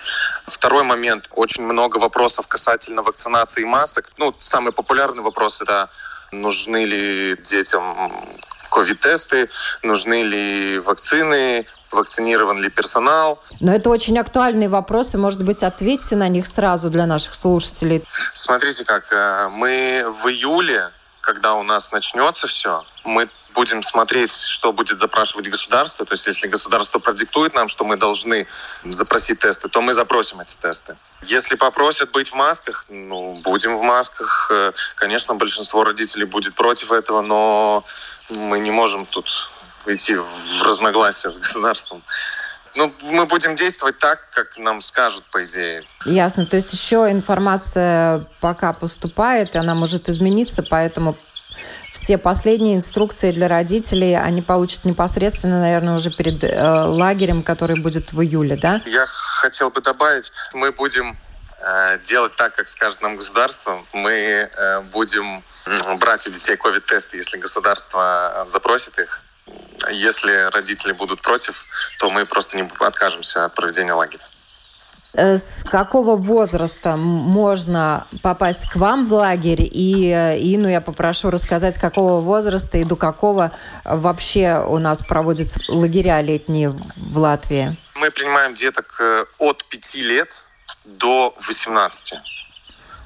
Второй 0.45 0.83
момент. 0.83 1.29
Очень 1.31 1.63
много 1.63 1.99
вопросов 1.99 2.47
касательно 2.47 3.01
вакцинации 3.01 3.63
масок. 3.63 4.11
Ну, 4.17 4.35
самый 4.37 4.73
популярный 4.73 5.23
вопрос– 5.23 5.61
это 5.61 5.89
нужны 6.33 6.83
ли 6.83 7.37
детям 7.37 8.37
ковид-тесты, 8.69 9.49
нужны 9.83 10.23
ли 10.23 10.79
вакцины, 10.79 11.65
вакцинирован 11.91 12.61
ли 12.61 12.69
персонал. 12.69 13.39
Но 13.59 13.73
это 13.73 13.89
очень 13.89 14.17
актуальные 14.17 14.69
вопросы. 14.69 15.17
Может 15.17 15.43
быть, 15.43 15.63
ответьте 15.63 16.15
на 16.15 16.27
них 16.27 16.47
сразу 16.47 16.89
для 16.89 17.05
наших 17.05 17.33
слушателей. 17.33 18.03
Смотрите 18.33 18.85
как, 18.85 19.11
э, 19.11 19.49
мы 19.49 20.05
в 20.07 20.27
июле, 20.27 20.91
когда 21.21 21.55
у 21.55 21.63
нас 21.63 21.91
начнется 21.91 22.47
все, 22.47 22.83
мы 23.03 23.29
будем 23.53 23.83
смотреть, 23.83 24.31
что 24.31 24.71
будет 24.71 24.99
запрашивать 24.99 25.49
государство. 25.49 26.05
То 26.05 26.13
есть, 26.13 26.27
если 26.27 26.47
государство 26.47 26.99
продиктует 26.99 27.53
нам, 27.53 27.67
что 27.67 27.83
мы 27.83 27.97
должны 27.97 28.47
запросить 28.85 29.39
тесты, 29.39 29.69
то 29.69 29.81
мы 29.81 29.93
запросим 29.93 30.39
эти 30.39 30.55
тесты. 30.55 30.95
Если 31.23 31.55
попросят 31.55 32.11
быть 32.11 32.29
в 32.29 32.35
масках, 32.35 32.85
ну, 32.89 33.41
будем 33.43 33.77
в 33.77 33.81
масках. 33.81 34.47
Э, 34.51 34.71
конечно, 34.95 35.35
большинство 35.35 35.83
родителей 35.83 36.25
будет 36.25 36.55
против 36.55 36.91
этого, 36.91 37.21
но 37.21 37.83
мы 38.29 38.59
не 38.59 38.71
можем 38.71 39.05
тут 39.05 39.51
идти 39.89 40.15
в 40.15 40.61
разногласия 40.63 41.31
с 41.31 41.37
государством. 41.37 42.03
Ну, 42.75 42.93
мы 43.01 43.25
будем 43.25 43.55
действовать 43.55 43.97
так, 43.99 44.29
как 44.31 44.57
нам 44.57 44.81
скажут, 44.81 45.23
по 45.31 45.43
идее. 45.43 45.83
Ясно. 46.05 46.45
То 46.45 46.55
есть 46.55 46.71
еще 46.71 47.09
информация 47.11 48.27
пока 48.41 48.73
поступает, 48.73 49.55
и 49.55 49.57
она 49.57 49.73
может 49.73 50.07
измениться, 50.07 50.63
поэтому 50.63 51.17
все 51.93 52.17
последние 52.17 52.75
инструкции 52.75 53.31
для 53.31 53.47
родителей 53.47 54.15
они 54.15 54.41
получат 54.41 54.85
непосредственно, 54.85 55.59
наверное, 55.59 55.95
уже 55.95 56.11
перед 56.11 56.43
э, 56.43 56.83
лагерем, 56.85 57.43
который 57.43 57.79
будет 57.79 58.13
в 58.13 58.21
июле, 58.21 58.55
да? 58.55 58.81
Я 58.85 59.05
хотел 59.07 59.69
бы 59.69 59.81
добавить, 59.81 60.31
мы 60.53 60.71
будем 60.71 61.17
э, 61.59 61.99
делать 62.03 62.35
так, 62.35 62.55
как 62.55 62.67
скажет 62.67 63.01
нам 63.01 63.17
государство. 63.17 63.83
Мы 63.93 64.11
э, 64.11 64.81
будем 64.91 65.43
брать 65.97 66.25
у 66.27 66.29
детей 66.29 66.55
ковид-тесты, 66.55 67.17
если 67.17 67.37
государство 67.37 68.45
запросит 68.47 68.97
их. 68.99 69.23
Если 69.91 70.49
родители 70.51 70.91
будут 70.93 71.21
против, 71.21 71.65
то 71.99 72.09
мы 72.09 72.25
просто 72.25 72.57
не 72.57 72.69
откажемся 72.79 73.45
от 73.45 73.55
проведения 73.55 73.93
лагеря. 73.93 74.23
Э, 75.13 75.37
с 75.37 75.63
какого 75.63 76.15
возраста 76.15 76.95
можно 76.95 78.07
попасть 78.21 78.69
к 78.69 78.75
вам 78.75 79.07
в 79.07 79.13
лагерь? 79.13 79.61
И 79.61 80.11
э, 80.11 80.37
Ину 80.37 80.67
я 80.67 80.81
попрошу 80.81 81.29
рассказать, 81.29 81.75
с 81.75 81.77
какого 81.79 82.21
возраста 82.21 82.77
и 82.77 82.83
до 82.83 82.95
какого 82.95 83.51
вообще 83.83 84.63
у 84.65 84.77
нас 84.77 85.01
проводятся 85.01 85.59
лагеря 85.69 86.21
летние 86.21 86.69
в 86.95 87.17
Латвии? 87.17 87.75
Мы 87.95 88.11
принимаем 88.11 88.53
деток 88.53 88.95
э, 88.99 89.25
от 89.39 89.65
5 89.65 89.95
лет 89.95 90.43
до 90.85 91.35
18 91.47 92.13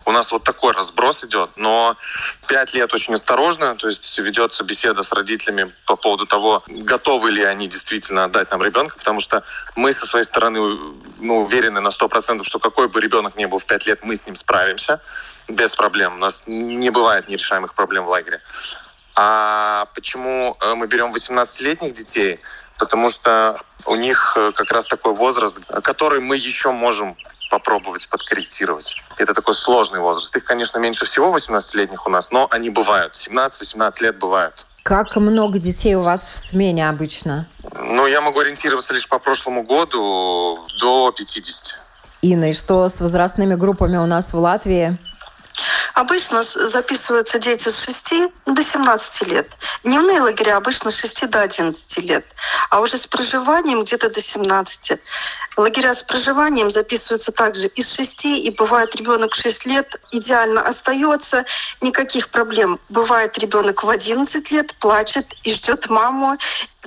у 0.06 0.12
нас 0.12 0.32
вот 0.32 0.44
такой 0.44 0.74
разброс 0.74 1.26
идет. 1.26 1.52
Но 1.56 1.96
пять 2.48 2.74
лет 2.74 2.94
очень 2.94 3.14
осторожно, 3.14 3.76
то 3.76 3.88
есть 3.88 4.18
ведется 4.20 4.64
беседа 4.64 5.04
с 5.04 5.12
родителями 5.12 5.74
по 5.86 5.96
поводу 5.96 6.26
того, 6.26 6.64
готовы 6.68 7.32
ли 7.32 7.44
они 7.44 7.68
действительно 7.68 8.26
отдать 8.26 8.52
нам 8.52 8.64
ребенка, 8.64 8.98
потому 8.98 9.20
что 9.20 9.44
мы 9.76 9.94
со 9.94 10.06
своей 10.06 10.26
стороны 10.26 10.60
ну, 11.20 11.44
уверены 11.44 11.82
на 11.82 11.92
сто 11.92 12.08
процентов, 12.08 12.48
что 12.48 12.60
какой 12.60 12.88
бы 12.88 13.02
ребенок 13.02 13.36
ни 13.36 13.46
был 13.46 13.60
в 13.60 13.66
пять 13.66 13.86
лет, 13.88 14.04
мы 14.04 14.16
с 14.16 14.26
ним 14.26 14.36
справимся 14.36 15.02
без 15.48 15.76
проблем. 15.76 16.16
У 16.16 16.18
нас 16.18 16.44
не 16.48 16.90
бывает 16.90 17.28
нерешаемых 17.28 17.74
проблем 17.74 18.06
в 18.06 18.10
лагере. 18.10 18.42
А 19.16 19.86
почему 19.94 20.58
э, 20.60 20.74
мы 20.74 20.88
берем 20.88 21.12
18-летних 21.12 21.94
детей? 21.94 22.40
Потому 22.80 23.10
что 23.10 23.62
у 23.86 23.96
них 23.96 24.34
э, 24.36 24.52
как 24.56 24.72
раз 24.72 24.88
такой 24.88 25.14
возраст, 25.14 25.58
который 25.84 26.20
мы 26.20 26.36
еще 26.36 26.72
можем 26.72 27.16
попробовать 27.54 28.10
подкорректировать. 28.10 28.96
Это 29.18 29.36
такой 29.36 29.54
сложный 29.54 30.00
возраст. 30.00 30.36
Их, 30.36 30.44
конечно, 30.44 30.80
меньше 30.80 31.06
всего 31.06 31.36
18-летних 31.38 32.08
у 32.08 32.10
нас, 32.10 32.32
но 32.32 32.48
они 32.50 32.72
бывают. 32.72 33.14
17-18 33.14 34.02
лет 34.02 34.18
бывают. 34.18 34.66
Как 34.82 35.16
много 35.16 35.60
детей 35.60 35.94
у 35.94 36.02
вас 36.02 36.30
в 36.30 36.40
смене 36.40 36.90
обычно? 36.90 37.48
Ну, 37.76 38.08
я 38.08 38.22
могу 38.22 38.40
ориентироваться 38.40 38.96
лишь 38.96 39.08
по 39.08 39.20
прошлому 39.20 39.62
году 39.62 40.68
до 40.80 41.14
50. 41.16 41.76
Инна, 42.24 42.50
и 42.50 42.54
что 42.54 42.88
с 42.88 43.00
возрастными 43.00 43.54
группами 43.54 43.98
у 43.98 44.08
нас 44.08 44.34
в 44.34 44.40
Латвии? 44.40 44.98
Обычно 45.94 46.42
записываются 46.42 47.38
дети 47.38 47.70
с 47.70 47.84
6 47.84 48.14
до 48.48 48.64
17 48.64 49.28
лет. 49.28 49.48
Дневные 49.84 50.22
лагеря 50.22 50.58
обычно 50.58 50.90
с 50.90 50.96
6 50.96 51.30
до 51.30 51.42
11 51.42 51.98
лет. 52.00 52.26
А 52.72 52.82
уже 52.82 52.98
с 52.98 53.06
проживанием 53.06 53.84
где-то 53.84 54.10
до 54.10 54.20
17. 54.20 55.00
Лагеря 55.58 55.94
с 55.94 56.04
проживанием 56.04 56.72
записываются 56.72 57.32
также 57.32 57.68
из 57.68 57.94
6, 57.94 58.26
и 58.26 58.50
бывает 58.52 58.96
ребенок 58.96 59.36
6 59.36 59.66
лет 59.66 59.96
идеально 60.12 60.62
остается, 60.62 61.46
никаких 61.82 62.30
проблем. 62.30 62.80
Бывает 62.90 63.38
ребенок 63.38 63.84
в 63.84 63.90
11 63.90 64.52
лет 64.52 64.74
плачет 64.76 65.26
и 65.44 65.54
ждет 65.54 65.90
маму, 65.90 66.38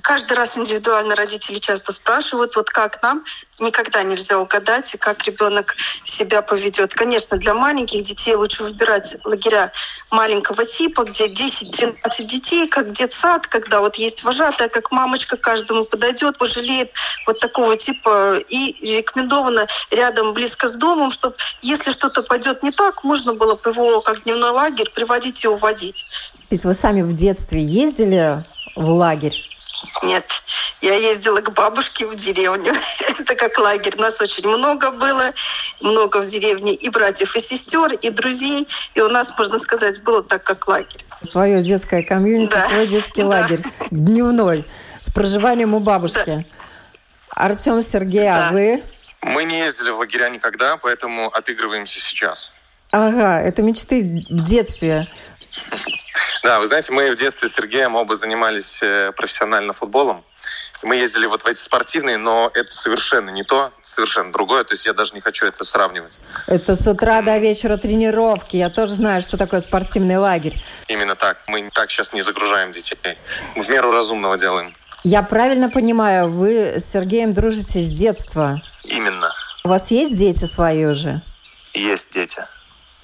каждый 0.03 0.35
раз 0.35 0.57
индивидуально 0.57 1.17
родители 1.17 1.59
часто 1.59 1.93
спрашивают, 1.93 2.57
вот 2.57 2.71
как 2.71 3.03
нам, 3.03 3.25
никогда 3.59 4.03
нельзя 4.03 4.39
угадать, 4.39 4.95
как 4.99 5.25
ребенок 5.25 5.77
себя 6.05 6.43
поведет. 6.43 6.95
Конечно, 6.95 7.39
для 7.39 7.55
маленьких 7.55 8.03
детей 8.03 8.35
лучше 8.35 8.65
выбирать 8.65 9.17
лагеря 9.25 9.73
маленького 10.11 10.65
типа, 10.65 11.05
где 11.05 11.27
10-12 11.27 11.97
детей, 12.25 12.69
как 12.69 12.93
детсад, 12.93 13.47
когда 13.47 13.81
вот 13.81 13.97
есть 13.97 14.25
вожатая, 14.25 14.69
как 14.69 14.93
мамочка 14.93 15.37
каждому 15.37 15.85
подойдет, 15.85 16.39
пожалеет 16.39 16.93
вот 17.27 17.41
такого 17.41 17.77
типа. 17.77 18.39
И 18.49 18.77
рекомендовано 18.97 19.67
рядом 19.91 20.33
близко 20.33 20.69
с 20.69 20.75
домом, 20.75 21.11
чтобы 21.11 21.37
если 21.63 21.93
что-то 21.93 22.23
пойдет 22.23 22.63
не 22.63 22.71
так, 22.71 23.05
можно 23.05 23.35
было 23.35 23.55
бы 23.55 23.71
его 23.71 24.01
как 24.01 24.25
дневной 24.25 24.51
лагерь 24.51 24.91
приводить 24.95 25.45
и 25.45 25.49
уводить. 25.49 26.07
Ведь 26.51 26.65
вы 26.65 26.75
сами 26.75 27.03
в 27.03 27.15
детстве 27.15 27.63
ездили 27.63 28.45
в 28.77 28.89
лагерь? 28.91 29.56
Нет, 30.03 30.25
я 30.81 30.95
ездила 30.95 31.41
к 31.41 31.53
бабушке 31.53 32.07
в 32.07 32.15
деревню. 32.17 32.75
Это 33.19 33.35
как 33.35 33.59
лагерь. 33.59 33.97
Нас 33.99 34.21
очень 34.21 34.47
много 34.47 34.91
было, 34.91 35.33
много 35.81 36.23
в 36.23 36.27
деревне 36.27 36.75
и 36.75 36.89
братьев, 36.89 37.37
и 37.37 37.41
сестер, 37.41 37.93
и 37.93 38.11
друзей. 38.11 38.67
И 38.95 39.01
у 39.01 39.09
нас, 39.09 39.37
можно 39.39 39.59
сказать, 39.59 40.03
было 40.03 40.23
так, 40.23 40.45
как 40.45 40.69
лагерь. 40.69 41.05
Свое 41.23 41.63
детское 41.63 42.03
комьюнити, 42.03 42.51
да. 42.51 42.69
свой 42.69 42.87
детский 42.87 43.23
да. 43.23 43.29
лагерь. 43.29 43.63
Дневной, 43.91 44.65
с 45.01 45.11
проживанием 45.11 45.75
у 45.75 45.81
бабушки. 45.81 46.25
Да. 46.27 46.45
Артем, 47.31 47.83
Сергей, 47.83 48.31
а 48.31 48.35
да. 48.35 48.49
а 48.49 48.53
вы? 48.53 48.83
Мы 49.23 49.45
не 49.45 49.59
ездили 49.59 49.91
в 49.91 49.99
лагеря 49.99 50.29
никогда, 50.29 50.77
поэтому 50.77 51.29
отыгрываемся 51.29 52.01
сейчас. 52.01 52.53
Ага, 52.93 53.41
это 53.41 53.63
мечты 53.63 54.25
в 54.31 54.45
детстве. 54.45 55.09
Да, 56.47 56.61
вы 56.61 56.69
знаете, 56.69 56.93
мы 56.93 57.11
в 57.11 57.17
детстве 57.17 57.49
с 57.49 57.55
Сергеем 57.55 57.97
оба 57.97 58.15
занимались 58.15 58.79
э, 58.81 59.11
профессионально 59.17 59.73
футболом. 59.73 60.23
Мы 60.85 60.95
ездили 60.95 61.27
вот 61.27 61.43
в 61.43 61.47
эти 61.49 61.59
спортивные, 61.59 62.19
но 62.19 62.53
это 62.55 62.73
совершенно 62.73 63.31
не 63.31 63.43
то, 63.43 63.73
совершенно 63.83 64.33
другое. 64.33 64.63
То 64.63 64.75
есть 64.75 64.87
я 64.87 64.93
даже 64.93 65.15
не 65.15 65.21
хочу 65.21 65.45
это 65.47 65.65
сравнивать. 65.65 66.19
Это 66.47 66.77
с 66.77 66.87
утра 66.87 67.21
до 67.23 67.37
вечера 67.39 67.77
тренировки. 67.79 68.55
Я 68.55 68.71
тоже 68.71 68.95
знаю, 68.95 69.23
что 69.23 69.37
такое 69.37 69.59
спортивный 69.59 70.19
лагерь. 70.19 70.55
Именно 70.87 71.17
так. 71.17 71.39
Мы 71.49 71.69
так 71.75 71.91
сейчас 71.91 72.13
не 72.13 72.23
загружаем 72.23 72.71
детей. 72.71 73.19
Мы 73.57 73.65
в 73.65 73.69
меру 73.69 73.91
разумного 73.91 74.39
делаем. 74.39 74.73
Я 75.03 75.25
правильно 75.25 75.69
понимаю, 75.69 76.31
вы 76.31 76.75
с 76.79 76.85
Сергеем 76.85 77.35
дружите 77.35 77.81
с 77.81 77.89
детства? 77.89 78.63
Именно. 78.85 79.33
У 79.65 79.69
вас 79.69 79.91
есть 79.91 80.15
дети 80.15 80.45
свои 80.45 80.85
уже? 80.85 81.23
Есть 81.75 82.13
дети. 82.15 82.47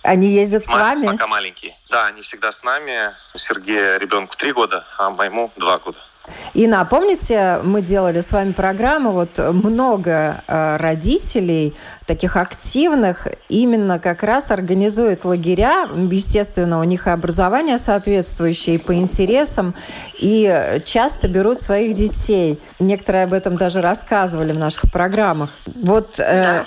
Они 0.02 0.28
ездят 0.28 0.64
с 0.64 0.68
Ма- 0.68 0.78
вами? 0.78 1.06
Пока 1.06 1.26
маленькие. 1.26 1.76
Да, 1.90 2.06
они 2.06 2.23
всегда 2.23 2.50
с 2.52 2.62
нами. 2.64 3.12
Сергею 3.37 4.00
ребенку 4.00 4.37
три 4.37 4.52
года, 4.52 4.85
а 4.99 5.11
моему 5.11 5.52
два 5.56 5.78
года. 5.78 5.99
И 6.55 6.67
напомните, 6.67 7.59
мы 7.64 7.83
делали 7.83 8.21
с 8.21 8.31
вами 8.31 8.52
программу, 8.52 9.12
вот 9.12 9.38
много 9.38 10.43
э, 10.47 10.76
родителей, 10.76 11.75
таких 12.07 12.37
активных, 12.37 13.26
именно 13.49 13.99
как 13.99 14.23
раз 14.23 14.50
организуют 14.50 15.25
лагеря. 15.25 15.88
Естественно, 16.11 16.81
у 16.81 16.85
них 16.85 17.07
и 17.07 17.11
образование 17.11 17.79
соответствующее, 17.79 18.76
и 18.76 18.79
по 18.79 18.95
интересам, 18.95 19.75
и 20.19 20.81
часто 20.85 21.29
берут 21.29 21.61
своих 21.61 21.95
детей. 21.95 22.61
Некоторые 22.79 23.25
об 23.25 23.33
этом 23.33 23.57
даже 23.57 23.81
рассказывали 23.81 24.52
в 24.52 24.59
наших 24.59 24.93
программах. 24.93 25.50
Вот 25.67 26.21
э, 26.21 26.64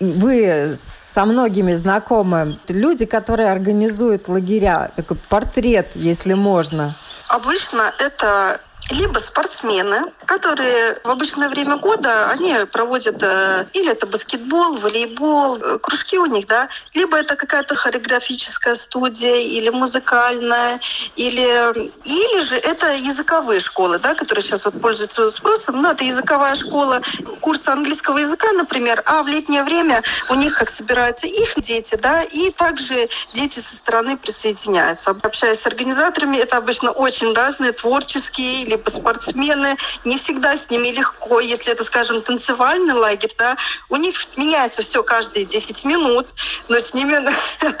вы 0.00 0.70
со 0.74 1.24
многими 1.24 1.74
знакомы, 1.74 2.58
люди, 2.68 3.04
которые 3.04 3.52
организуют 3.52 4.28
лагеря, 4.28 4.90
такой 4.96 5.16
портрет, 5.28 5.92
если 5.94 6.34
можно. 6.34 6.96
Обычно 7.28 7.92
это 7.98 8.60
либо 8.90 9.18
спортсмены, 9.18 10.12
которые 10.26 11.00
в 11.04 11.08
обычное 11.08 11.48
время 11.48 11.76
года 11.76 12.30
они 12.30 12.54
проводят 12.70 13.22
э, 13.22 13.66
или 13.72 13.90
это 13.90 14.06
баскетбол, 14.06 14.76
волейбол, 14.78 15.56
э, 15.56 15.78
кружки 15.78 16.18
у 16.18 16.26
них, 16.26 16.46
да, 16.46 16.68
либо 16.92 17.16
это 17.16 17.36
какая-то 17.36 17.74
хореографическая 17.74 18.74
студия 18.74 19.36
или 19.36 19.70
музыкальная, 19.70 20.80
или, 21.16 21.90
или 22.04 22.42
же 22.42 22.56
это 22.56 22.92
языковые 22.92 23.60
школы, 23.60 23.98
да, 23.98 24.14
которые 24.14 24.42
сейчас 24.42 24.66
вот 24.66 24.80
пользуются 24.80 25.30
спросом. 25.30 25.80
Ну, 25.80 25.90
это 25.90 26.04
языковая 26.04 26.54
школа, 26.54 27.00
курсы 27.40 27.70
английского 27.70 28.18
языка, 28.18 28.52
например, 28.52 29.02
а 29.06 29.22
в 29.22 29.28
летнее 29.28 29.62
время 29.62 30.02
у 30.28 30.34
них 30.34 30.58
как 30.58 30.68
собираются 30.68 31.26
их 31.26 31.54
дети, 31.56 31.96
да, 31.96 32.22
и 32.22 32.50
также 32.50 33.08
дети 33.32 33.60
со 33.60 33.76
стороны 33.76 34.16
присоединяются. 34.18 35.16
Общаясь 35.22 35.60
с 35.60 35.66
организаторами, 35.66 36.36
это 36.36 36.58
обычно 36.58 36.90
очень 36.90 37.32
разные 37.32 37.72
творческие 37.72 38.73
либо 38.74 38.90
спортсмены, 38.90 39.76
не 40.04 40.16
всегда 40.18 40.56
с 40.56 40.68
ними 40.70 40.88
легко. 40.88 41.40
Если 41.40 41.72
это, 41.72 41.84
скажем, 41.84 42.22
танцевальный 42.22 42.94
лагерь, 42.94 43.32
да, 43.38 43.56
у 43.88 43.96
них 43.96 44.16
меняется 44.36 44.82
все 44.82 45.02
каждые 45.02 45.46
10 45.46 45.84
минут, 45.84 46.26
но 46.68 46.78
с 46.78 46.92
ними 46.94 47.16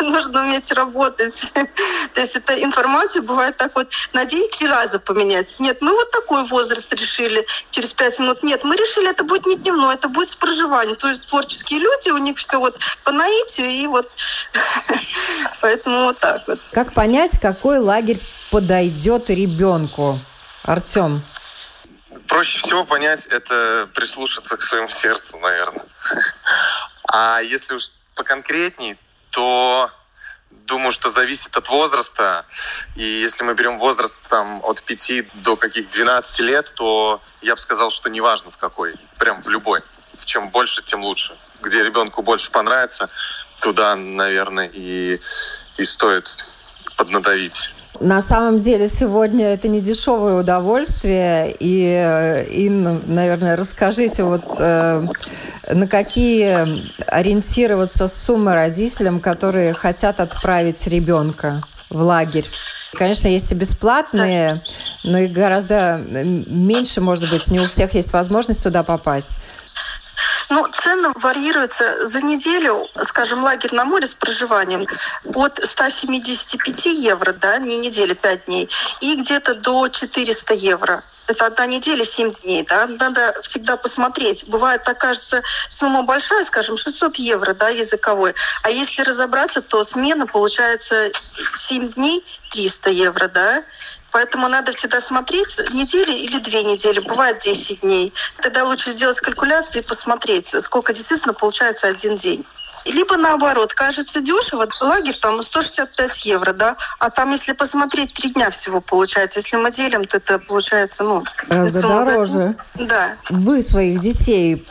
нужно 0.00 0.42
уметь 0.42 0.70
работать. 0.72 1.52
То 2.14 2.20
есть 2.20 2.36
эта 2.36 2.62
информация 2.62 3.22
бывает 3.22 3.56
так 3.56 3.74
вот 3.74 3.88
на 4.12 4.24
день 4.24 4.48
три 4.50 4.68
раза 4.68 4.98
поменять. 4.98 5.58
Нет, 5.58 5.78
мы 5.80 5.92
вот 5.92 6.10
такой 6.10 6.46
возраст 6.46 6.92
решили 6.94 7.46
через 7.70 7.92
пять 7.92 8.18
минут. 8.18 8.42
Нет, 8.42 8.62
мы 8.64 8.76
решили, 8.76 9.10
это 9.10 9.24
будет 9.24 9.46
не 9.46 9.56
дневной, 9.56 9.94
это 9.94 10.08
будет 10.08 10.28
с 10.28 10.34
проживанием. 10.34 10.96
То 10.96 11.08
есть 11.08 11.26
творческие 11.26 11.80
люди, 11.80 12.10
у 12.10 12.18
них 12.18 12.38
все 12.38 12.58
вот 12.58 12.78
по 13.02 13.10
наитию, 13.10 13.68
и 13.68 13.86
вот 13.86 14.10
поэтому 15.60 16.04
вот 16.04 16.18
так 16.20 16.46
вот. 16.46 16.60
Как 16.72 16.94
понять, 16.94 17.38
какой 17.40 17.78
лагерь 17.78 18.20
подойдет 18.50 19.30
ребенку? 19.30 20.20
Артем. 20.64 21.22
Проще 22.26 22.58
всего 22.60 22.84
понять 22.84 23.26
это 23.26 23.88
прислушаться 23.94 24.56
к 24.56 24.62
своему 24.62 24.88
сердцу, 24.88 25.38
наверное. 25.38 25.84
А 27.12 27.40
если 27.40 27.74
уж 27.74 27.90
поконкретней, 28.14 28.96
то 29.30 29.90
думаю, 30.50 30.92
что 30.92 31.10
зависит 31.10 31.54
от 31.56 31.68
возраста. 31.68 32.46
И 32.96 33.04
если 33.04 33.44
мы 33.44 33.54
берем 33.54 33.78
возраст 33.78 34.14
там, 34.28 34.64
от 34.64 34.82
5 34.82 35.42
до 35.42 35.56
каких 35.56 35.90
12 35.90 36.40
лет, 36.40 36.72
то 36.74 37.20
я 37.42 37.54
бы 37.54 37.60
сказал, 37.60 37.90
что 37.90 38.08
неважно 38.08 38.50
в 38.50 38.56
какой, 38.56 38.94
прям 39.18 39.42
в 39.42 39.48
любой. 39.48 39.82
В 40.14 40.24
чем 40.24 40.48
больше, 40.48 40.82
тем 40.82 41.02
лучше. 41.02 41.36
Где 41.60 41.82
ребенку 41.82 42.22
больше 42.22 42.50
понравится, 42.50 43.10
туда, 43.60 43.96
наверное, 43.96 44.70
и, 44.72 45.20
и 45.76 45.82
стоит 45.84 46.48
поднадавить. 46.96 47.68
На 48.00 48.20
самом 48.22 48.58
деле 48.58 48.88
сегодня 48.88 49.46
это 49.46 49.68
не 49.68 49.80
дешевое 49.80 50.40
удовольствие. 50.40 51.54
И, 51.58 51.84
э, 51.84 52.44
Инна, 52.50 53.00
наверное, 53.06 53.56
расскажите, 53.56 54.24
вот 54.24 54.44
э, 54.58 55.06
на 55.72 55.86
какие 55.86 56.66
ориентироваться 57.06 58.08
суммы 58.08 58.54
родителям, 58.54 59.20
которые 59.20 59.74
хотят 59.74 60.20
отправить 60.20 60.86
ребенка 60.88 61.62
в 61.88 62.00
лагерь? 62.00 62.46
Конечно, 62.94 63.28
есть 63.28 63.50
и 63.52 63.54
бесплатные, 63.54 64.62
но 65.04 65.18
и 65.18 65.26
гораздо 65.26 66.00
меньше, 66.08 67.00
может 67.00 67.30
быть, 67.30 67.48
не 67.50 67.60
у 67.60 67.66
всех 67.66 67.94
есть 67.94 68.12
возможность 68.12 68.62
туда 68.62 68.82
попасть. 68.82 69.38
Ну, 70.50 70.66
цены 70.72 71.12
варьируются 71.16 72.06
за 72.06 72.20
неделю, 72.20 72.88
скажем, 73.02 73.42
лагерь 73.42 73.74
на 73.74 73.84
море 73.84 74.06
с 74.06 74.14
проживанием 74.14 74.86
от 75.24 75.60
175 75.62 76.86
евро, 76.86 77.32
да, 77.32 77.58
не 77.58 77.76
неделя, 77.78 78.14
5 78.14 78.44
дней, 78.46 78.68
и 79.00 79.16
где-то 79.16 79.54
до 79.54 79.88
400 79.88 80.54
евро. 80.54 81.02
Это 81.26 81.46
одна 81.46 81.64
неделя, 81.64 82.04
7 82.04 82.34
дней, 82.42 82.66
да, 82.68 82.86
надо 82.86 83.34
всегда 83.42 83.78
посмотреть. 83.78 84.44
Бывает, 84.46 84.84
так 84.84 84.98
кажется, 84.98 85.42
сумма 85.70 86.02
большая, 86.02 86.44
скажем, 86.44 86.76
600 86.76 87.16
евро, 87.16 87.54
да, 87.54 87.70
языковой, 87.70 88.34
а 88.62 88.70
если 88.70 89.02
разобраться, 89.02 89.62
то 89.62 89.82
смена 89.82 90.26
получается 90.26 91.10
7 91.56 91.92
дней 91.92 92.24
300 92.50 92.90
евро, 92.90 93.28
да, 93.28 93.64
Поэтому 94.14 94.46
надо 94.46 94.70
всегда 94.70 95.00
смотреть 95.00 95.58
недели 95.72 96.12
или 96.12 96.38
две 96.38 96.62
недели, 96.62 97.00
бывает 97.00 97.40
10 97.40 97.80
дней. 97.80 98.12
Тогда 98.40 98.62
лучше 98.62 98.92
сделать 98.92 99.18
калькуляцию 99.18 99.82
и 99.82 99.84
посмотреть, 99.84 100.54
сколько 100.62 100.94
действительно 100.94 101.34
получается 101.34 101.88
один 101.88 102.14
день. 102.14 102.46
Либо 102.84 103.16
наоборот, 103.16 103.74
кажется 103.74 104.20
дешево, 104.20 104.68
лагерь 104.80 105.16
там 105.20 105.42
165 105.42 106.26
евро, 106.26 106.52
да, 106.52 106.76
а 107.00 107.10
там, 107.10 107.32
если 107.32 107.54
посмотреть, 107.54 108.12
три 108.12 108.30
дня 108.30 108.50
всего 108.50 108.80
получается. 108.80 109.40
Если 109.40 109.56
мы 109.56 109.72
делим, 109.72 110.04
то 110.04 110.18
это 110.18 110.38
получается, 110.38 111.02
ну... 111.02 111.24
Гораздо 111.48 111.80
дороже. 111.80 112.56
Да. 112.76 113.16
Вы 113.30 113.62
своих 113.64 113.98
детей 113.98 114.64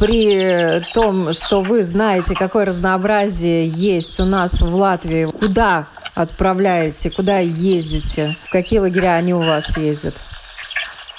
при 0.00 0.84
том, 0.92 1.32
что 1.34 1.60
вы 1.60 1.84
знаете, 1.84 2.34
какое 2.34 2.64
разнообразие 2.64 3.68
есть 3.68 4.18
у 4.18 4.24
нас 4.24 4.60
в 4.60 4.74
Латвии, 4.74 5.26
куда 5.26 5.86
отправляете, 6.14 7.10
куда 7.10 7.38
ездите? 7.38 8.36
В 8.46 8.50
какие 8.50 8.78
лагеря 8.78 9.14
они 9.14 9.34
у 9.34 9.40
вас 9.40 9.76
ездят? 9.76 10.14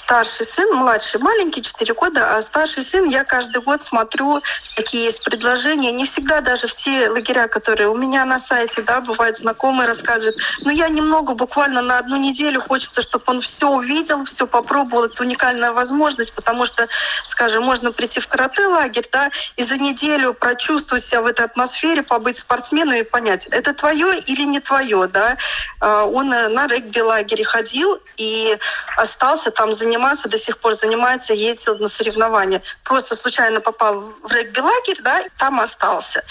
Старший 0.04 0.44
сын, 0.44 0.70
младший 0.74 1.18
маленький, 1.20 1.62
4 1.62 1.94
года, 1.94 2.36
а 2.36 2.42
старший 2.42 2.82
сын, 2.82 3.08
я 3.08 3.24
каждый 3.24 3.62
год 3.62 3.82
смотрю, 3.82 4.42
какие 4.76 5.04
есть 5.04 5.24
предложения. 5.24 5.92
Не 5.92 6.04
всегда 6.04 6.42
даже 6.42 6.68
в 6.68 6.74
те 6.74 7.08
лагеря, 7.08 7.48
которые 7.48 7.88
у 7.88 7.96
меня 7.96 8.24
на 8.26 8.38
сайте, 8.38 8.82
да, 8.82 9.00
бывают 9.00 9.38
знакомые 9.38 9.86
рассказывают. 9.86 10.36
Но 10.60 10.70
я 10.70 10.88
немного, 10.88 11.34
буквально 11.34 11.80
на 11.80 11.98
одну 11.98 12.16
неделю 12.16 12.60
хочется, 12.60 13.00
чтобы 13.00 13.24
он 13.28 13.40
все 13.40 13.66
увидел, 13.66 14.24
все 14.26 14.46
попробовал. 14.46 15.04
Это 15.04 15.22
уникальная 15.22 15.72
возможность, 15.72 16.34
потому 16.34 16.66
что, 16.66 16.86
скажем, 17.24 17.62
можно 17.62 17.90
прийти 17.90 18.20
в 18.20 18.28
карате-лагерь, 18.28 19.08
да, 19.10 19.30
и 19.56 19.64
за 19.64 19.78
неделю 19.78 20.34
прочувствовать 20.34 21.02
себя 21.04 21.22
в 21.22 21.26
этой 21.26 21.46
атмосфере, 21.46 22.02
побыть 22.02 22.36
спортсменом 22.36 22.94
и 22.94 23.02
понять, 23.04 23.46
это 23.46 23.72
твое 23.72 24.18
или 24.18 24.42
не 24.42 24.60
твое, 24.60 25.06
да. 25.08 25.38
А, 25.80 26.04
он 26.04 26.28
на 26.28 26.66
регби-лагере 26.66 27.44
ходил 27.44 27.98
и 28.18 28.58
остался 28.96 29.50
там 29.50 29.72
заниматься 29.72 29.93
заниматься, 29.94 30.28
до 30.28 30.38
сих 30.38 30.58
пор 30.58 30.74
занимается, 30.74 31.34
ездил 31.34 31.78
на 31.78 31.88
соревнования. 31.88 32.62
Просто 32.82 33.14
случайно 33.14 33.60
попал 33.60 34.00
в 34.22 34.32
регби-лагерь, 34.32 35.00
да, 35.02 35.20
и 35.20 35.28
там 35.38 35.60
остался. 35.60 36.24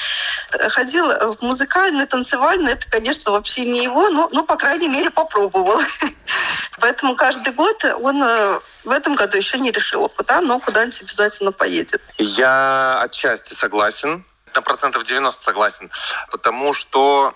Ходил 0.70 1.06
в 1.08 1.38
музыкальный, 1.42 2.06
танцевальный, 2.06 2.74
это, 2.74 2.86
конечно, 2.90 3.32
вообще 3.32 3.62
не 3.66 3.84
его, 3.84 4.10
но, 4.10 4.30
ну, 4.32 4.44
по 4.44 4.58
крайней 4.58 4.90
мере, 4.90 5.10
попробовал. 5.10 5.82
Поэтому 6.80 7.16
каждый 7.16 7.54
год 7.54 7.86
он 8.02 8.22
э, 8.22 8.60
в 8.84 8.90
этом 8.90 9.16
году 9.16 9.38
еще 9.38 9.58
не 9.60 9.72
решил 9.72 10.10
куда, 10.10 10.42
но 10.42 10.60
куда-нибудь 10.60 11.02
обязательно 11.02 11.52
поедет. 11.52 12.02
Я 12.18 13.00
отчасти 13.02 13.54
согласен 13.54 14.26
на 14.56 14.62
процентов 14.62 15.04
90 15.04 15.44
согласен, 15.44 15.90
потому 16.32 16.74
что 16.74 17.34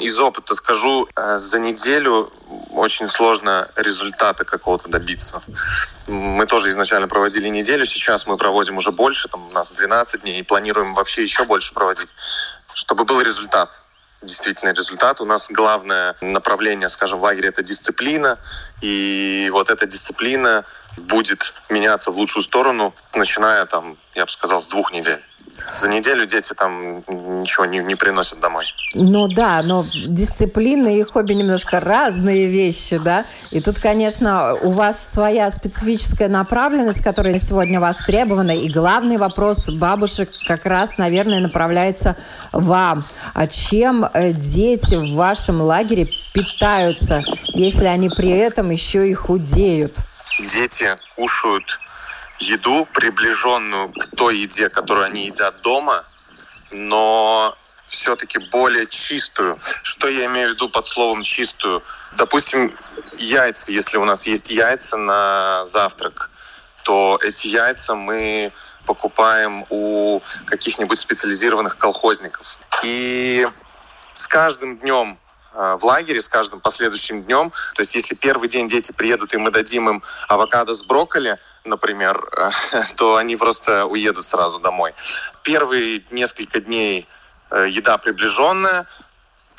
из 0.00 0.18
опыта 0.18 0.54
скажу, 0.54 1.08
э, 1.16 1.38
за 1.38 1.58
неделю 1.58 2.32
очень 2.72 3.08
сложно 3.08 3.68
результата 3.76 4.44
какого-то 4.44 4.88
добиться. 4.88 5.42
Мы 6.06 6.46
тоже 6.46 6.70
изначально 6.70 7.08
проводили 7.08 7.48
неделю, 7.48 7.86
сейчас 7.86 8.26
мы 8.26 8.36
проводим 8.36 8.78
уже 8.78 8.90
больше, 8.90 9.28
там 9.28 9.48
у 9.48 9.52
нас 9.52 9.70
12 9.70 10.22
дней, 10.22 10.40
и 10.40 10.42
планируем 10.42 10.94
вообще 10.94 11.22
еще 11.22 11.44
больше 11.44 11.74
проводить, 11.74 12.08
чтобы 12.74 13.04
был 13.04 13.20
результат 13.20 13.70
действительно 14.22 14.70
результат. 14.70 15.20
У 15.20 15.24
нас 15.24 15.48
главное 15.50 16.14
направление, 16.20 16.88
скажем, 16.88 17.20
в 17.20 17.22
лагере– 17.22 17.48
это 17.50 17.62
дисциплина. 17.62 18.38
И 18.82 19.48
вот 19.52 19.70
эта 19.70 19.86
дисциплина 19.86 20.64
будет 21.00 21.54
меняться 21.68 22.10
в 22.10 22.16
лучшую 22.16 22.42
сторону, 22.42 22.94
начиная, 23.14 23.66
там, 23.66 23.96
я 24.14 24.24
бы 24.24 24.30
сказал, 24.30 24.60
с 24.60 24.68
двух 24.68 24.92
недель. 24.92 25.20
За 25.78 25.88
неделю 25.88 26.26
дети 26.26 26.52
там 26.52 27.04
ничего 27.08 27.64
не, 27.64 27.78
не 27.78 27.94
приносят 27.94 28.40
домой. 28.40 28.66
Ну 28.94 29.28
да, 29.28 29.62
но 29.62 29.84
дисциплина 30.06 30.88
и 30.88 31.02
хобби 31.02 31.32
немножко 31.32 31.80
разные 31.80 32.46
вещи, 32.46 32.98
да? 32.98 33.24
И 33.50 33.60
тут, 33.60 33.78
конечно, 33.78 34.54
у 34.54 34.70
вас 34.70 35.12
своя 35.12 35.50
специфическая 35.50 36.28
направленность, 36.28 37.02
которая 37.02 37.38
сегодня 37.38 37.80
востребована. 37.80 38.52
И 38.52 38.70
главный 38.70 39.16
вопрос 39.16 39.70
бабушек 39.70 40.30
как 40.46 40.66
раз, 40.66 40.98
наверное, 40.98 41.40
направляется 41.40 42.16
вам. 42.52 43.02
А 43.34 43.46
чем 43.46 44.04
э, 44.04 44.32
дети 44.32 44.94
в 44.94 45.14
вашем 45.14 45.60
лагере 45.60 46.08
питаются, 46.32 47.22
если 47.48 47.86
они 47.86 48.08
при 48.08 48.30
этом 48.30 48.70
еще 48.70 49.08
и 49.08 49.14
худеют? 49.14 49.96
Дети 50.46 50.98
кушают 51.16 51.80
еду, 52.38 52.86
приближенную 52.94 53.92
к 53.92 54.16
той 54.16 54.38
еде, 54.38 54.68
которую 54.68 55.06
они 55.06 55.26
едят 55.26 55.60
дома, 55.62 56.04
но 56.70 57.56
все-таки 57.86 58.38
более 58.38 58.86
чистую. 58.86 59.58
Что 59.82 60.08
я 60.08 60.26
имею 60.26 60.50
в 60.50 60.52
виду 60.54 60.68
под 60.68 60.86
словом 60.86 61.24
чистую? 61.24 61.82
Допустим, 62.16 62.74
яйца, 63.18 63.72
если 63.72 63.96
у 63.98 64.04
нас 64.04 64.26
есть 64.26 64.50
яйца 64.50 64.96
на 64.96 65.64
завтрак, 65.66 66.30
то 66.84 67.18
эти 67.22 67.48
яйца 67.48 67.94
мы 67.94 68.52
покупаем 68.86 69.66
у 69.68 70.20
каких-нибудь 70.46 70.98
специализированных 70.98 71.76
колхозников. 71.76 72.58
И 72.82 73.46
с 74.14 74.26
каждым 74.26 74.78
днем 74.78 75.18
в 75.52 75.84
лагере 75.84 76.20
с 76.20 76.28
каждым 76.28 76.60
последующим 76.60 77.22
днем. 77.22 77.50
То 77.74 77.80
есть 77.80 77.94
если 77.94 78.14
первый 78.14 78.48
день 78.48 78.68
дети 78.68 78.92
приедут, 78.92 79.34
и 79.34 79.36
мы 79.36 79.50
дадим 79.50 79.88
им 79.88 80.02
авокадо 80.28 80.74
с 80.74 80.82
брокколи, 80.82 81.38
например, 81.64 82.22
то 82.96 83.16
они 83.16 83.36
просто 83.36 83.86
уедут 83.86 84.24
сразу 84.24 84.60
домой. 84.60 84.94
Первые 85.42 86.04
несколько 86.10 86.60
дней 86.60 87.08
э, 87.50 87.66
еда 87.68 87.98
приближенная, 87.98 88.86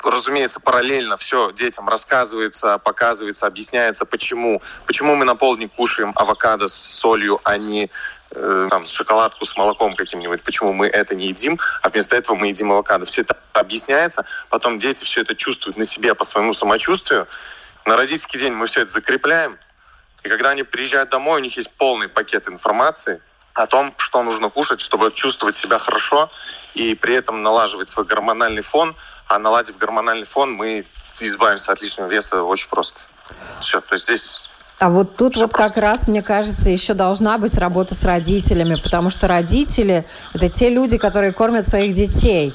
разумеется, 0.02 0.60
параллельно 0.60 1.16
все 1.16 1.52
детям 1.52 1.88
рассказывается, 1.88 2.78
показывается, 2.78 3.46
объясняется, 3.46 4.04
почему, 4.04 4.60
почему 4.86 5.14
мы 5.14 5.24
на 5.24 5.36
полдник 5.36 5.72
кушаем 5.72 6.12
авокадо 6.16 6.68
с 6.68 6.74
солью, 6.74 7.40
а 7.44 7.56
не 7.56 7.90
э, 8.34 8.66
там, 8.70 8.86
шоколадку 8.86 9.44
с 9.44 9.56
молоком 9.56 9.94
каким-нибудь, 9.94 10.42
почему 10.42 10.72
мы 10.72 10.88
это 10.88 11.14
не 11.14 11.28
едим, 11.28 11.58
а 11.82 11.88
вместо 11.88 12.16
этого 12.16 12.36
мы 12.36 12.48
едим 12.48 12.72
авокадо. 12.72 13.04
Все 13.04 13.22
это 13.22 13.36
объясняется, 13.52 14.24
потом 14.50 14.78
дети 14.78 15.04
все 15.04 15.22
это 15.22 15.34
чувствуют 15.34 15.76
на 15.76 15.84
себе 15.84 16.14
по 16.14 16.24
своему 16.24 16.52
самочувствию. 16.52 17.28
На 17.86 17.96
родительский 17.96 18.38
день 18.38 18.52
мы 18.52 18.66
все 18.66 18.82
это 18.82 18.92
закрепляем, 18.92 19.58
и 20.22 20.28
когда 20.28 20.50
они 20.50 20.62
приезжают 20.62 21.10
домой, 21.10 21.40
у 21.40 21.44
них 21.44 21.56
есть 21.56 21.70
полный 21.76 22.08
пакет 22.08 22.48
информации 22.48 23.20
о 23.54 23.66
том, 23.66 23.92
что 23.96 24.22
нужно 24.22 24.50
кушать, 24.50 24.80
чтобы 24.80 25.10
чувствовать 25.12 25.56
себя 25.56 25.78
хорошо 25.78 26.30
и 26.74 26.94
при 26.94 27.14
этом 27.14 27.42
налаживать 27.42 27.88
свой 27.88 28.06
гормональный 28.06 28.62
фон. 28.62 28.94
А 29.26 29.38
наладив 29.38 29.78
гормональный 29.78 30.26
фон, 30.26 30.52
мы 30.52 30.84
избавимся 31.20 31.72
от 31.72 31.82
лишнего 31.82 32.06
веса 32.06 32.42
очень 32.42 32.68
просто. 32.68 33.02
Все, 33.60 33.80
то 33.80 33.94
есть 33.94 34.06
здесь 34.06 34.41
а 34.82 34.88
вот 34.88 35.14
тут 35.14 35.36
вот 35.36 35.52
просто. 35.52 35.74
как 35.74 35.80
раз, 35.80 36.08
мне 36.08 36.22
кажется, 36.22 36.68
еще 36.68 36.92
должна 36.94 37.38
быть 37.38 37.56
работа 37.56 37.94
с 37.94 38.02
родителями, 38.02 38.74
потому 38.82 39.10
что 39.10 39.28
родители– 39.28 40.04
это 40.34 40.48
те 40.48 40.70
люди, 40.70 40.98
которые 40.98 41.32
кормят 41.32 41.68
своих 41.68 41.94
детей. 41.94 42.52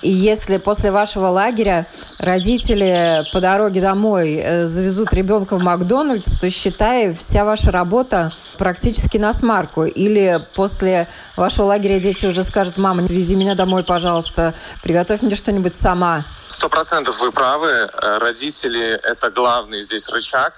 И 0.00 0.10
если 0.10 0.56
после 0.56 0.90
вашего 0.90 1.26
лагеря 1.26 1.84
родители 2.20 3.22
по 3.34 3.42
дороге 3.42 3.82
домой 3.82 4.36
э, 4.36 4.66
завезут 4.66 5.12
ребенка 5.12 5.58
в 5.58 5.62
Макдональдс, 5.62 6.40
то 6.40 6.48
считай, 6.48 7.14
вся 7.14 7.44
ваша 7.44 7.70
работа 7.70 8.32
практически 8.56 9.18
на 9.18 9.34
смарку. 9.34 9.84
Или 9.84 10.38
после 10.54 11.06
вашего 11.36 11.66
лагеря 11.66 12.00
дети 12.00 12.24
уже 12.24 12.44
скажут, 12.44 12.78
мама, 12.78 13.02
вези 13.02 13.36
меня 13.36 13.54
домой, 13.54 13.84
пожалуйста, 13.84 14.54
приготовь 14.82 15.20
мне 15.20 15.34
что-нибудь 15.34 15.74
сама. 15.74 16.24
Сто 16.46 16.70
процентов 16.70 17.20
вы 17.20 17.30
правы. 17.30 17.68
Э, 17.68 18.18
родители– 18.18 18.98
это 19.04 19.30
главный 19.30 19.82
здесь 19.82 20.08
рычаг. 20.08 20.54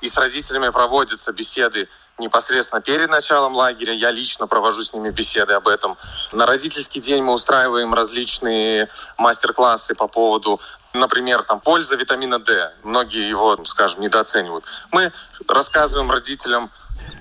И 0.00 0.08
с 0.08 0.16
родителями 0.16 0.68
проводятся 0.70 1.32
беседы 1.32 1.88
непосредственно 2.18 2.80
перед 2.80 3.10
началом 3.10 3.54
лагеря. 3.54 3.92
Я 3.92 4.10
лично 4.10 4.46
провожу 4.46 4.82
с 4.82 4.92
ними 4.92 5.10
беседы 5.10 5.54
об 5.54 5.66
этом. 5.66 5.96
На 6.32 6.46
родительский 6.46 7.00
день 7.00 7.22
мы 7.22 7.32
устраиваем 7.32 7.92
различные 7.94 8.88
мастер-классы 9.18 9.94
по 9.94 10.08
поводу 10.08 10.60
например, 10.94 11.42
там, 11.42 11.60
польза 11.60 11.96
витамина 11.96 12.38
D. 12.38 12.72
Многие 12.82 13.28
его, 13.28 13.58
скажем, 13.64 14.00
недооценивают. 14.00 14.64
Мы 14.92 15.12
рассказываем 15.48 16.10
родителям, 16.10 16.70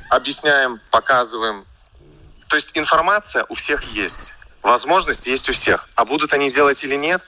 объясняем, 0.10 0.80
показываем. 0.92 1.66
То 2.48 2.56
есть 2.56 2.72
информация 2.76 3.46
у 3.50 3.56
всех 3.56 3.84
есть. 3.92 4.34
Возможность 4.62 5.28
есть 5.28 5.50
у 5.50 5.54
всех. 5.54 5.90
А 5.96 6.06
будут 6.06 6.34
они 6.34 6.50
делать 6.50 6.82
или 6.84 6.96
нет, 6.96 7.22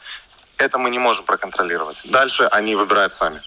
это 0.58 0.78
мы 0.78 0.90
не 0.90 1.00
можем 1.00 1.26
проконтролировать. 1.26 2.04
Дальше 2.06 2.44
они 2.46 2.76
выбирают 2.76 3.12
сами. 3.12 3.42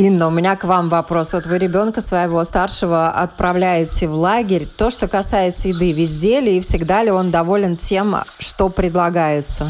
Инна, 0.00 0.28
у 0.28 0.30
меня 0.30 0.56
к 0.56 0.64
вам 0.64 0.88
вопрос. 0.88 1.34
Вот 1.34 1.44
вы 1.44 1.58
ребенка 1.58 2.00
своего 2.00 2.42
старшего 2.44 3.10
отправляете 3.10 4.08
в 4.08 4.14
лагерь. 4.14 4.66
То, 4.66 4.88
что 4.88 5.08
касается 5.08 5.68
еды, 5.68 5.92
везде 5.92 6.40
ли 6.40 6.56
и 6.56 6.60
всегда 6.62 7.02
ли 7.02 7.10
он 7.10 7.30
доволен 7.30 7.76
тем, 7.76 8.16
что 8.38 8.70
предлагается? 8.70 9.66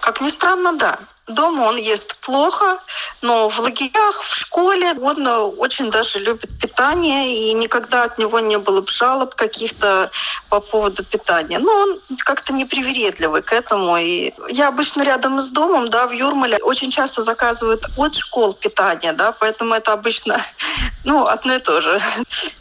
Как 0.00 0.20
ни 0.20 0.28
странно, 0.28 0.76
да. 0.76 0.98
Дома 1.28 1.62
он 1.62 1.76
ест 1.76 2.14
плохо, 2.20 2.78
но 3.20 3.48
в 3.48 3.58
лагерях, 3.58 4.22
в 4.22 4.36
школе 4.36 4.92
он 4.92 5.26
э, 5.26 5.38
очень 5.38 5.90
даже 5.90 6.20
любит 6.20 6.50
питание, 6.60 7.50
и 7.50 7.52
никогда 7.52 8.04
от 8.04 8.16
него 8.16 8.38
не 8.38 8.58
было 8.58 8.84
жалоб 8.86 9.34
каких-то 9.34 10.12
по 10.48 10.60
поводу 10.60 11.04
питания. 11.04 11.58
Но 11.58 11.72
он 11.72 11.98
как-то 12.18 12.52
непривередливый 12.52 13.42
к 13.42 13.52
этому. 13.52 13.96
И 13.96 14.34
я 14.48 14.68
обычно 14.68 15.02
рядом 15.02 15.40
с 15.40 15.50
домом, 15.50 15.90
да, 15.90 16.06
в 16.06 16.12
Юрмале, 16.12 16.58
очень 16.58 16.92
часто 16.92 17.22
заказывают 17.22 17.84
от 17.96 18.14
школ 18.14 18.54
питание, 18.54 19.12
да, 19.12 19.32
поэтому 19.32 19.74
это 19.74 19.92
обычно, 19.92 20.40
ну, 21.04 21.26
одно 21.26 21.54
и 21.54 21.58
то 21.58 21.80
же. 21.80 22.00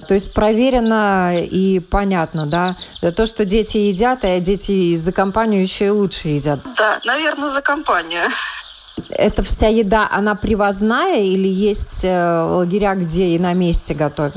То 0.08 0.16
есть 0.16 0.34
проверено 0.34 1.36
и 1.40 1.80
понятно, 1.80 2.48
да? 2.48 2.76
То, 3.16 3.28
что 3.28 3.46
дети 3.46 3.78
едят, 3.78 4.24
а 4.24 4.40
дети 4.40 4.96
за 4.96 5.12
компанию 5.12 5.62
еще 5.62 5.86
и 5.86 5.90
лучше 5.90 6.30
едят. 6.30 6.62
Да, 6.76 7.00
наверное, 7.06 7.50
за 7.50 7.62
компанию. 7.62 8.24
Эта 9.10 9.44
вся 9.44 9.68
еда, 9.68 10.08
она 10.12 10.36
привозная 10.36 11.22
или 11.22 11.48
есть 11.48 12.04
э, 12.04 12.44
лагеря, 12.44 12.96
где 12.96 13.36
и 13.36 13.40
на 13.40 13.54
месте 13.54 13.94
готовят? 13.94 14.36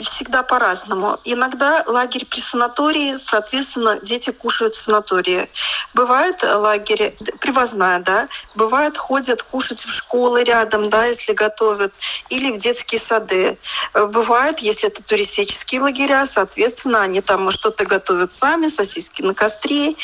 всегда 0.00 0.42
по-разному. 0.42 1.18
Иногда 1.24 1.82
лагерь 1.86 2.24
при 2.26 2.40
санатории, 2.40 3.16
соответственно, 3.18 3.98
дети 4.02 4.30
кушают 4.30 4.74
в 4.74 4.80
санатории. 4.80 5.48
Бывает 5.94 6.42
лагерь 6.42 7.16
привозная, 7.40 8.00
да, 8.00 8.28
бывает 8.54 8.96
ходят 8.96 9.42
кушать 9.42 9.84
в 9.84 9.92
школы 9.92 10.44
рядом, 10.44 10.88
да, 10.90 11.06
если 11.06 11.32
готовят, 11.32 11.92
или 12.28 12.52
в 12.52 12.58
детские 12.58 13.00
сады. 13.00 13.58
Бывает, 13.94 14.60
если 14.60 14.88
это 14.88 15.02
туристические 15.02 15.80
лагеря, 15.80 16.26
соответственно, 16.26 17.02
они 17.02 17.20
там 17.20 17.50
что-то 17.50 17.84
готовят 17.84 18.32
сами, 18.32 18.68
сосиски 18.68 19.22
на 19.22 19.34
костре, 19.34 19.94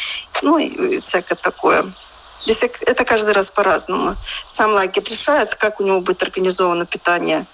ну 0.43 0.59
и 0.59 1.01
всякое 1.03 1.37
такое. 1.37 1.93
Здесь 2.45 2.63
это 2.63 3.05
каждый 3.05 3.33
раз 3.33 3.51
по-разному. 3.51 4.17
Сам 4.47 4.73
лагерь 4.73 5.05
решает, 5.05 5.55
как 5.55 5.81
у 5.81 5.85
него 5.85 6.01
будет 6.01 6.23
организовано 6.23 6.87
питание. 6.87 7.47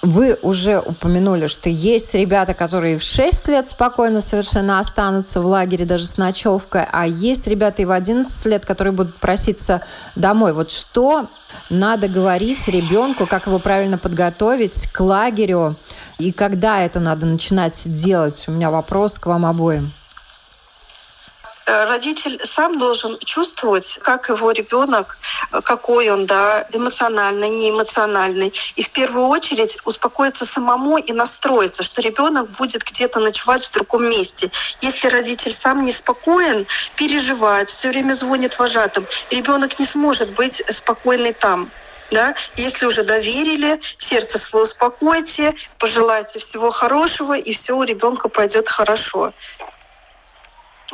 Вы 0.00 0.38
уже 0.42 0.80
упомянули, 0.80 1.46
что 1.46 1.70
есть 1.70 2.12
ребята, 2.14 2.52
которые 2.52 2.98
в 2.98 3.02
6 3.02 3.48
лет 3.48 3.68
спокойно 3.68 4.20
совершенно 4.20 4.78
останутся 4.78 5.40
в 5.40 5.46
лагере 5.46 5.86
даже 5.86 6.06
с 6.06 6.18
ночевкой, 6.18 6.84
а 6.92 7.06
есть 7.06 7.46
ребята 7.46 7.80
и 7.80 7.84
в 7.86 7.90
11 7.90 8.44
лет, 8.44 8.66
которые 8.66 8.92
будут 8.92 9.16
проситься 9.16 9.80
домой. 10.14 10.52
Вот 10.52 10.70
что 10.70 11.28
надо 11.70 12.08
говорить 12.08 12.68
ребенку, 12.68 13.26
как 13.26 13.46
его 13.46 13.58
правильно 13.58 13.96
подготовить 13.96 14.88
к 14.92 15.00
лагерю 15.00 15.76
и 16.18 16.32
когда 16.32 16.82
это 16.82 17.00
надо 17.00 17.24
начинать 17.24 17.80
делать? 17.86 18.44
У 18.46 18.50
меня 18.50 18.70
вопрос 18.70 19.18
к 19.18 19.24
вам 19.24 19.46
обоим. 19.46 19.90
Э, 21.66 21.84
родитель 21.84 22.38
сам 22.44 22.78
должен 22.78 23.18
чувствовать, 23.24 23.98
как 24.02 24.28
его 24.28 24.50
ребенок, 24.50 25.16
э, 25.50 25.60
какой 25.62 26.10
он, 26.10 26.26
да, 26.26 26.66
эмоциональный, 26.72 27.48
неэмоциональный. 27.48 28.52
И 28.76 28.82
в 28.82 28.90
первую 28.90 29.26
очередь 29.28 29.78
успокоиться 29.84 30.44
самому 30.44 30.98
и 30.98 31.12
настроиться, 31.12 31.82
что 31.82 32.02
ребенок 32.02 32.50
будет 32.50 32.82
где-то 32.84 33.20
ночевать 33.20 33.64
в 33.64 33.72
другом 33.72 34.04
месте. 34.10 34.50
Если 34.82 35.08
родитель 35.08 35.52
сам 35.52 35.84
не 35.84 35.92
спокоен, 35.92 36.66
переживает, 36.96 37.70
все 37.70 37.88
время 37.88 38.12
звонит 38.12 38.58
вожатым, 38.58 39.06
ребенок 39.30 39.78
не 39.78 39.86
сможет 39.86 40.34
быть 40.34 40.62
спокойный 40.68 41.32
там. 41.32 41.70
Да? 42.10 42.34
Если 42.56 42.84
уже 42.84 43.02
доверили, 43.02 43.80
сердце 43.96 44.38
свое 44.38 44.64
успокойте, 44.64 45.54
пожелайте 45.78 46.38
всего 46.38 46.70
хорошего, 46.70 47.36
и 47.36 47.54
все 47.54 47.72
у 47.72 47.82
ребенка 47.82 48.28
пойдет 48.28 48.68
хорошо. 48.68 49.32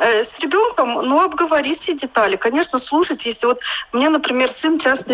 Э, 0.01 0.23
с 0.23 0.39
ребенком, 0.39 0.93
ну, 0.93 1.21
обговорить 1.21 1.77
все 1.77 1.93
детали. 1.93 2.35
Конечно, 2.35 2.79
слушать, 2.79 3.23
если 3.27 3.45
вот 3.45 3.59
меня, 3.93 4.09
например, 4.09 4.49
сын 4.49 4.79
часто 4.79 5.13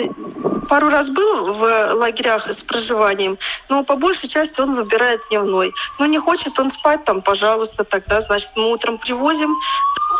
пару 0.69 0.89
раз 0.89 1.09
был 1.09 1.53
в 1.53 1.93
лагерях 1.93 2.49
с 2.49 2.63
проживанием, 2.63 3.37
но 3.67 3.83
по 3.83 3.97
большей 3.97 4.29
части 4.29 4.61
он 4.61 4.75
выбирает 4.75 5.19
дневной. 5.29 5.73
Но 5.99 6.05
не 6.05 6.19
хочет 6.19 6.57
он 6.57 6.69
спать 6.69 7.03
там, 7.03 7.21
пожалуйста, 7.21 7.83
тогда, 7.83 8.21
значит, 8.21 8.51
мы 8.55 8.71
утром 8.71 8.97
привозим, 8.97 9.53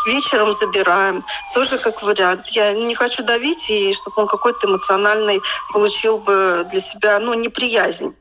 вечером 0.06 0.52
забираем. 0.52 1.24
Тоже 1.54 1.78
как 1.78 2.02
вариант. 2.02 2.48
Я 2.48 2.74
не 2.74 2.94
хочу 2.94 3.22
давить, 3.24 3.70
и 3.70 3.94
чтобы 3.94 4.20
он 4.22 4.28
какой-то 4.28 4.66
эмоциональный 4.66 5.40
получил 5.72 6.18
бы 6.18 6.66
для 6.70 6.80
себя, 6.80 7.18
ну, 7.20 7.32
неприязнь. 7.32 8.14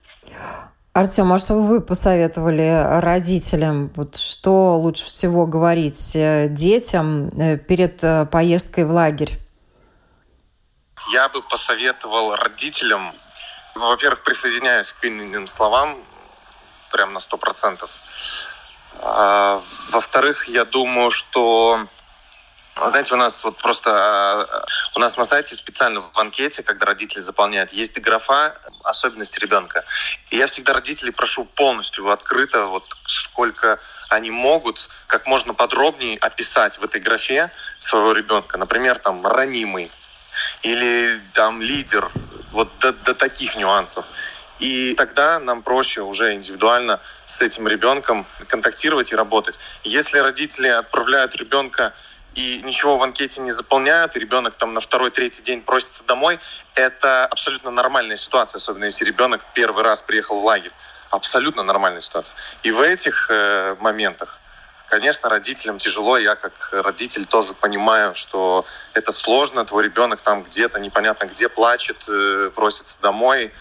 Артем, 0.98 1.32
а 1.32 1.38
что 1.38 1.54
вы 1.54 1.80
посоветовали 1.80 3.00
родителям? 3.02 3.92
Вот 3.96 4.18
что 4.18 4.80
лучше 4.80 5.06
всего 5.06 5.46
говорить 5.46 6.16
э, 6.16 6.48
детям 6.50 7.28
э, 7.28 7.56
перед 7.56 8.04
э, 8.04 8.26
поездкой 8.26 8.86
в 8.86 8.90
лагерь? 8.90 9.40
Я 11.14 11.30
бы 11.30 11.44
посоветовал 11.44 12.36
родителям, 12.36 13.14
во-первых, 13.76 14.24
присоединяюсь 14.24 14.92
к 14.92 15.06
Инниным 15.06 15.46
словам, 15.46 16.04
прям 16.92 17.14
на 17.14 17.20
сто 17.20 17.38
процентов. 17.38 17.92
А, 19.00 19.62
во-вторых, 19.92 20.48
я 20.48 20.66
думаю, 20.66 21.12
что 21.12 21.86
знаете, 22.90 23.14
у 23.14 23.18
нас 23.18 23.44
вот 23.44 23.58
просто 23.58 23.92
а, 23.92 24.66
у 24.96 25.00
нас 25.00 25.18
на 25.18 25.26
сайте 25.26 25.56
специально 25.56 26.02
в 26.02 26.18
анкете, 26.18 26.64
когда 26.64 26.86
родители 26.86 27.22
заполняют, 27.22 27.74
есть 27.74 27.98
графа 28.00 28.56
особенности 28.84 29.40
ребенка. 29.40 29.84
И 30.30 30.38
я 30.38 30.48
всегда 30.48 30.74
родителей 30.74 31.12
прошу 31.12 31.46
полностью 31.46 32.10
открыто, 32.10 32.66
вот 32.66 32.86
сколько 33.08 33.80
они 34.10 34.32
могут 34.32 34.90
как 35.08 35.28
можно 35.28 35.54
подробнее 35.54 36.18
описать 36.20 36.78
в 36.78 36.84
этой 36.84 37.02
графе 37.02 37.52
своего 37.80 38.14
ребенка. 38.14 38.58
Например, 38.58 39.00
там 39.00 39.26
ранимый, 39.26 39.92
или 40.64 41.22
там 41.34 41.62
лидер, 41.62 42.12
вот 42.52 42.70
до, 42.80 42.94
до 42.94 43.14
таких 43.14 43.56
нюансов. 43.56 44.06
И 44.60 44.96
тогда 44.96 45.40
нам 45.40 45.62
проще 45.62 46.02
уже 46.02 46.34
индивидуально 46.34 47.00
с 47.26 47.42
этим 47.42 47.68
ребенком 47.68 48.26
контактировать 48.48 49.12
и 49.12 49.16
работать. 49.16 49.60
Если 49.84 50.18
родители 50.18 50.68
отправляют 50.68 51.36
ребенка 51.36 51.94
и 52.38 52.62
ничего 52.64 52.98
в 52.98 53.04
анкете 53.04 53.42
не 53.42 53.50
заполняют, 53.50 54.16
и 54.16 54.20
ребенок 54.20 54.54
там 54.56 54.76
на 54.76 54.80
второй-третий 54.80 55.42
день 55.42 55.64
просится 55.64 56.06
домой, 56.06 56.40
это 56.76 57.26
абсолютно 57.26 57.72
нормальная 57.72 58.16
ситуация, 58.16 58.60
особенно 58.60 58.86
если 58.86 59.06
ребенок 59.06 59.42
первый 59.56 59.84
раз 59.84 60.04
приехал 60.04 60.40
в 60.40 60.46
лагерь. 60.46 60.72
Абсолютно 61.10 61.64
нормальная 61.64 62.02
ситуация. 62.02 62.36
И 62.62 62.70
в 62.70 62.80
этих 62.80 63.28
э, 63.32 63.76
моментах, 63.80 64.40
конечно, 64.88 65.30
родителям 65.30 65.80
тяжело. 65.80 66.16
Я 66.20 66.36
как 66.36 66.70
родитель 66.72 67.26
тоже 67.26 67.56
понимаю, 67.56 68.14
что 68.14 68.66
это 68.94 69.12
сложно. 69.12 69.66
Твой 69.66 69.86
ребенок 69.86 70.22
там 70.22 70.44
где-то 70.44 70.80
непонятно 70.80 71.26
где 71.26 71.50
плачет, 71.50 71.98
э, 72.08 72.52
просится 72.54 73.02
домой. 73.02 73.52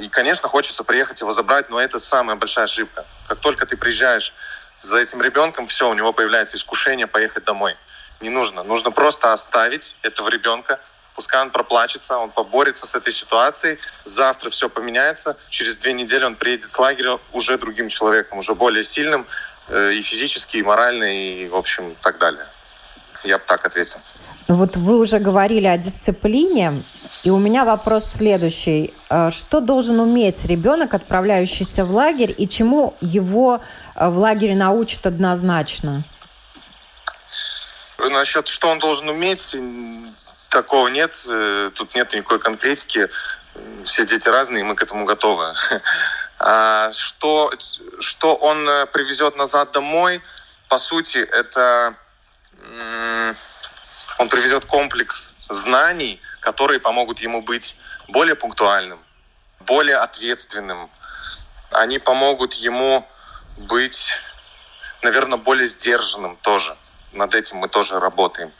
И, 0.00 0.08
конечно, 0.08 0.48
хочется 0.48 0.82
приехать 0.82 1.20
его 1.20 1.32
забрать, 1.32 1.68
но 1.68 1.78
это 1.78 1.98
самая 1.98 2.36
большая 2.36 2.64
ошибка. 2.64 3.04
Как 3.28 3.40
только 3.40 3.66
ты 3.66 3.76
приезжаешь 3.76 4.32
за 4.78 4.98
этим 4.98 5.20
ребенком, 5.20 5.66
все, 5.66 5.90
у 5.90 5.94
него 5.94 6.14
появляется 6.14 6.56
искушение 6.56 7.06
поехать 7.06 7.44
домой. 7.44 7.76
Не 8.20 8.30
нужно. 8.30 8.62
Нужно 8.62 8.90
просто 8.90 9.32
оставить 9.32 9.94
этого 10.02 10.28
ребенка, 10.28 10.80
пускай 11.14 11.40
он 11.42 11.50
проплачется, 11.50 12.18
он 12.18 12.30
поборется 12.30 12.86
с 12.86 12.94
этой 12.94 13.12
ситуацией, 13.12 13.78
завтра 14.02 14.50
все 14.50 14.68
поменяется, 14.68 15.36
через 15.48 15.76
две 15.76 15.92
недели 15.92 16.24
он 16.24 16.36
приедет 16.36 16.68
с 16.68 16.78
лагеря 16.78 17.18
уже 17.32 17.58
другим 17.58 17.88
человеком, 17.88 18.38
уже 18.38 18.54
более 18.54 18.84
сильным 18.84 19.26
э, 19.68 19.92
и 19.92 20.02
физически, 20.02 20.58
и 20.58 20.62
морально, 20.62 21.04
и, 21.04 21.48
в 21.48 21.56
общем, 21.56 21.96
так 22.00 22.18
далее. 22.18 22.46
Я 23.22 23.38
бы 23.38 23.44
так 23.46 23.64
ответил. 23.66 24.00
Вот 24.46 24.76
вы 24.76 24.98
уже 24.98 25.18
говорили 25.20 25.66
о 25.66 25.78
дисциплине, 25.78 26.72
и 27.24 27.30
у 27.30 27.38
меня 27.38 27.64
вопрос 27.64 28.04
следующий. 28.04 28.92
Э, 29.08 29.30
что 29.30 29.60
должен 29.60 30.00
уметь 30.00 30.44
ребенок, 30.44 30.92
отправляющийся 30.92 31.84
в 31.84 31.90
лагерь, 31.92 32.34
и 32.36 32.46
чему 32.46 32.94
его 33.00 33.60
э, 33.94 34.08
в 34.08 34.18
лагере 34.18 34.54
научат 34.54 35.06
однозначно? 35.06 36.04
Насчет, 38.10 38.48
что 38.48 38.68
он 38.68 38.78
должен 38.78 39.08
уметь, 39.08 39.54
такого 40.50 40.88
нет. 40.88 41.16
Э, 41.26 41.70
тут 41.74 41.94
нет 41.94 42.12
никакой 42.12 42.38
конкретики. 42.38 43.08
Все 43.84 44.04
дети 44.04 44.28
разные, 44.28 44.64
мы 44.64 44.74
к 44.74 44.82
этому 44.82 45.04
готовы. 45.04 45.54
А 46.46 46.92
что, 46.92 47.52
что 48.00 48.34
он 48.34 48.66
привезет 48.92 49.36
назад 49.36 49.70
домой, 49.72 50.20
по 50.68 50.78
сути, 50.78 51.18
это 51.18 51.94
он 54.18 54.28
привезет 54.28 54.64
комплекс 54.64 55.32
знаний, 55.48 56.20
которые 56.40 56.80
помогут 56.80 57.20
ему 57.20 57.42
быть 57.42 57.76
более 58.08 58.34
пунктуальным, 58.34 58.98
более 59.60 59.96
ответственным. 59.96 60.90
Они 61.70 61.98
помогут 61.98 62.54
ему 62.54 63.06
быть, 63.56 64.12
наверное, 65.02 65.38
более 65.38 65.66
сдержанным 65.66 66.36
тоже. 66.42 66.76
Над 67.14 67.34
этим 67.34 67.58
мы 67.58 67.68
тоже 67.68 67.98
работаем. 67.98 68.52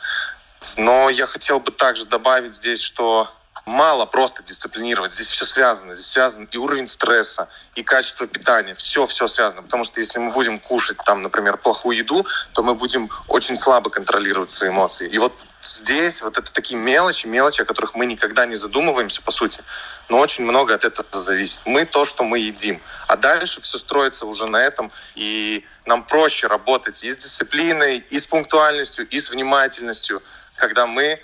Но 0.76 1.10
я 1.10 1.26
хотел 1.26 1.60
бы 1.60 1.70
также 1.72 2.06
добавить 2.06 2.54
здесь, 2.54 2.80
что 2.80 3.28
мало 3.66 4.06
просто 4.06 4.42
дисциплинировать. 4.42 5.12
Здесь 5.12 5.30
все 5.30 5.44
связано. 5.44 5.94
Здесь 5.94 6.06
связан 6.06 6.44
и 6.50 6.56
уровень 6.56 6.86
стресса, 6.86 7.48
и 7.74 7.82
качество 7.82 8.26
питания. 8.26 8.74
Все, 8.74 9.06
все 9.06 9.26
связано. 9.28 9.62
Потому 9.62 9.84
что 9.84 10.00
если 10.00 10.18
мы 10.18 10.32
будем 10.32 10.58
кушать, 10.58 10.98
там, 11.04 11.22
например, 11.22 11.56
плохую 11.56 11.96
еду, 11.96 12.26
то 12.52 12.62
мы 12.62 12.74
будем 12.74 13.10
очень 13.28 13.56
слабо 13.56 13.90
контролировать 13.90 14.50
свои 14.50 14.70
эмоции. 14.70 15.08
И 15.08 15.18
вот 15.18 15.32
здесь 15.62 16.22
вот 16.22 16.38
это 16.38 16.52
такие 16.52 16.78
мелочи, 16.78 17.26
мелочи, 17.26 17.62
о 17.62 17.64
которых 17.64 17.94
мы 17.94 18.06
никогда 18.06 18.46
не 18.46 18.54
задумываемся, 18.54 19.22
по 19.22 19.30
сути. 19.30 19.62
Но 20.08 20.18
очень 20.18 20.44
много 20.44 20.74
от 20.74 20.84
этого 20.84 21.18
зависит. 21.18 21.60
Мы 21.64 21.86
то, 21.86 22.04
что 22.04 22.24
мы 22.24 22.38
едим. 22.38 22.82
А 23.08 23.16
дальше 23.16 23.60
все 23.62 23.78
строится 23.78 24.26
уже 24.26 24.46
на 24.46 24.58
этом. 24.58 24.92
И 25.14 25.64
нам 25.86 26.04
проще 26.04 26.46
работать 26.46 27.04
и 27.04 27.12
с 27.12 27.16
дисциплиной, 27.16 27.98
и 27.98 28.18
с 28.18 28.26
пунктуальностью, 28.26 29.08
и 29.08 29.20
с 29.20 29.30
внимательностью, 29.30 30.22
когда 30.56 30.86
мы 30.86 31.20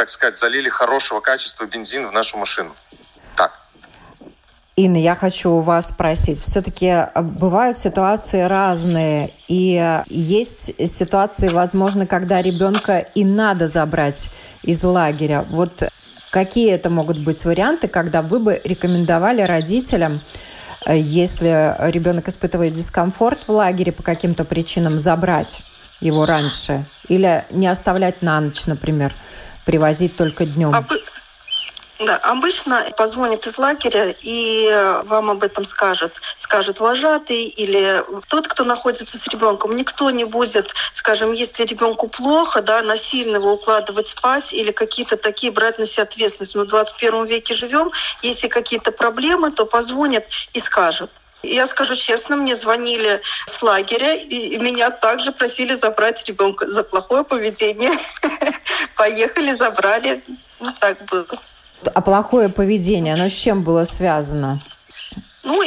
так 0.00 0.08
сказать, 0.08 0.38
залили 0.38 0.70
хорошего 0.70 1.20
качества 1.20 1.66
бензин 1.66 2.08
в 2.08 2.12
нашу 2.12 2.38
машину. 2.38 2.74
Так. 3.36 3.52
Инна, 4.76 4.96
я 4.96 5.14
хочу 5.14 5.50
у 5.50 5.60
вас 5.60 5.88
спросить. 5.88 6.40
Все-таки 6.40 6.86
э, 6.86 7.20
бывают 7.20 7.76
ситуации 7.76 8.40
разные, 8.42 9.30
и 9.46 9.76
э, 9.76 10.04
есть 10.06 10.88
ситуации, 10.88 11.48
возможно, 11.48 12.06
когда 12.06 12.40
ребенка 12.40 12.98
и 13.14 13.26
надо 13.26 13.68
забрать 13.68 14.30
из 14.62 14.82
лагеря. 14.82 15.44
Вот 15.50 15.82
какие 16.30 16.72
это 16.72 16.88
могут 16.88 17.18
быть 17.18 17.44
варианты, 17.44 17.86
когда 17.86 18.22
вы 18.22 18.38
бы 18.38 18.58
рекомендовали 18.64 19.42
родителям, 19.42 20.14
э, 20.14 20.49
если 20.86 21.76
ребенок 21.90 22.28
испытывает 22.28 22.72
дискомфорт 22.72 23.48
в 23.48 23.50
лагере 23.50 23.92
по 23.92 24.02
каким-то 24.02 24.44
причинам, 24.44 24.98
забрать 24.98 25.64
его 26.00 26.24
раньше 26.26 26.84
или 27.08 27.44
не 27.50 27.66
оставлять 27.66 28.22
на 28.22 28.40
ночь, 28.40 28.66
например? 28.66 29.14
привозить 29.64 30.16
только 30.16 30.46
днем? 30.46 30.74
Об... 30.74 30.90
Да, 32.00 32.16
обычно 32.16 32.86
позвонит 32.96 33.46
из 33.46 33.58
лагеря 33.58 34.14
и 34.22 34.66
э, 34.66 35.02
вам 35.04 35.28
об 35.28 35.42
этом 35.42 35.66
скажет. 35.66 36.14
Скажет 36.38 36.80
вожатый 36.80 37.44
или 37.44 38.02
тот, 38.28 38.48
кто 38.48 38.64
находится 38.64 39.18
с 39.18 39.28
ребенком. 39.28 39.76
Никто 39.76 40.10
не 40.10 40.24
будет, 40.24 40.72
скажем, 40.94 41.34
если 41.34 41.64
ребенку 41.64 42.08
плохо, 42.08 42.62
да, 42.62 42.80
насильно 42.80 43.36
его 43.36 43.52
укладывать 43.52 44.06
спать 44.06 44.54
или 44.54 44.70
какие-то 44.70 45.18
такие 45.18 45.52
брать 45.52 45.78
на 45.78 45.84
себя 45.84 46.04
ответственность. 46.04 46.54
Мы 46.54 46.64
в 46.64 46.68
21 46.68 47.26
веке 47.26 47.52
живем. 47.52 47.90
Если 48.22 48.48
какие-то 48.48 48.92
проблемы, 48.92 49.50
то 49.50 49.66
позвонят 49.66 50.24
и 50.54 50.60
скажут. 50.60 51.10
Я 51.42 51.66
скажу 51.66 51.96
честно, 51.96 52.36
мне 52.36 52.56
звонили 52.56 53.20
с 53.46 53.60
лагеря, 53.60 54.14
и 54.14 54.56
меня 54.56 54.90
также 54.90 55.32
просили 55.32 55.74
забрать 55.74 56.26
ребенка 56.26 56.66
за 56.66 56.82
плохое 56.82 57.24
поведение. 57.24 57.92
Поехали, 58.96 59.52
забрали. 59.52 60.24
Ну, 60.60 60.72
так 60.80 61.04
было. 61.04 61.26
А 61.84 62.00
плохое 62.00 62.48
поведение, 62.48 63.14
оно 63.14 63.28
с 63.28 63.32
чем 63.32 63.62
было 63.62 63.84
связано? 63.84 64.60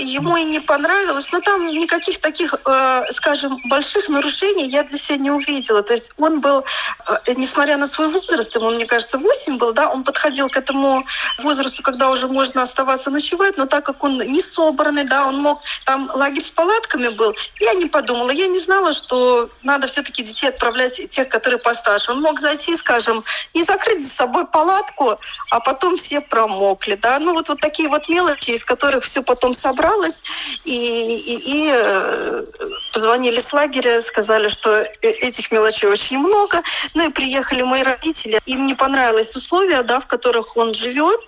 Ему 0.04 0.38
и 0.38 0.44
не 0.44 0.60
понравилось, 0.60 1.32
но 1.32 1.40
там 1.40 1.68
никаких 1.68 2.20
таких, 2.20 2.54
э, 2.66 3.04
скажем, 3.12 3.58
больших 3.70 4.10
нарушений 4.10 4.68
я 4.68 4.84
для 4.84 4.98
себя 4.98 5.18
не 5.18 5.32
увидела. 5.32 5.82
То 5.82 5.94
есть 5.94 6.14
он 6.18 6.42
был, 6.42 6.66
э, 7.08 7.34
несмотря 7.36 7.78
на 7.78 7.88
свой 7.88 8.10
возраст, 8.10 8.54
ему, 8.56 8.70
мне 8.72 8.86
кажется, 8.86 9.18
8 9.18 9.58
был, 9.58 9.74
да, 9.74 9.90
он 9.90 10.04
подходил 10.04 10.50
к 10.50 10.58
этому 10.58 11.06
возрасту, 11.40 11.84
когда 11.84 12.10
уже 12.10 12.28
можно 12.28 12.62
оставаться 12.62 13.10
ночевать, 13.12 13.58
но 13.58 13.66
так 13.66 13.86
как 13.86 14.04
он 14.04 14.18
не 14.18 14.42
собранный, 14.42 15.06
да, 15.06 15.28
он 15.28 15.38
мог, 15.38 15.62
там 15.86 16.12
лагерь 16.14 16.44
с 16.44 16.52
палатками 16.52 17.08
был, 17.10 17.34
я 17.60 17.74
не 17.74 17.86
подумала, 17.86 18.32
я 18.32 18.48
не 18.48 18.60
знала, 18.60 18.94
что 18.94 19.50
надо 19.64 19.88
все-таки 19.88 20.24
детей 20.24 20.50
отправлять 20.50 21.10
тех, 21.10 21.30
которые 21.30 21.60
постарше. 21.60 22.12
Он 22.12 22.22
мог 22.22 22.40
зайти, 22.40 22.76
скажем, 22.76 23.24
и 23.54 23.64
закрыть 23.64 24.02
за 24.02 24.10
собой 24.10 24.48
палатку, 24.48 25.18
а 25.50 25.60
потом 25.60 25.96
все 25.96 26.20
промокли, 26.22 26.96
да, 26.96 27.20
ну 27.20 27.34
вот, 27.34 27.50
вот 27.50 27.60
такие 27.60 27.90
вот 27.90 28.10
мелочи, 28.10 28.52
из 28.52 28.66
которых 28.66 29.04
все 29.04 29.24
потом 29.24 29.54
собралась, 29.94 30.24
и, 30.66 31.16
и, 31.16 31.68
и 31.68 31.72
э, 31.74 32.46
позвонили 32.94 33.40
с 33.40 33.54
лагеря, 33.54 34.02
сказали, 34.02 34.48
что 34.50 34.70
э, 34.70 34.88
этих 35.02 35.52
мелочей 35.52 35.90
очень 35.90 36.20
много. 36.20 36.62
Ну 36.96 37.10
и 37.10 37.12
приехали 37.12 37.62
мои 37.64 37.84
родители. 37.84 38.40
Им 38.46 38.66
не 38.66 38.76
понравились 38.76 39.36
условия, 39.36 39.84
да, 39.84 40.00
в 40.00 40.08
которых 40.08 40.58
он 40.58 40.74
живет, 40.74 41.20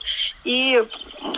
и, 0.44 0.84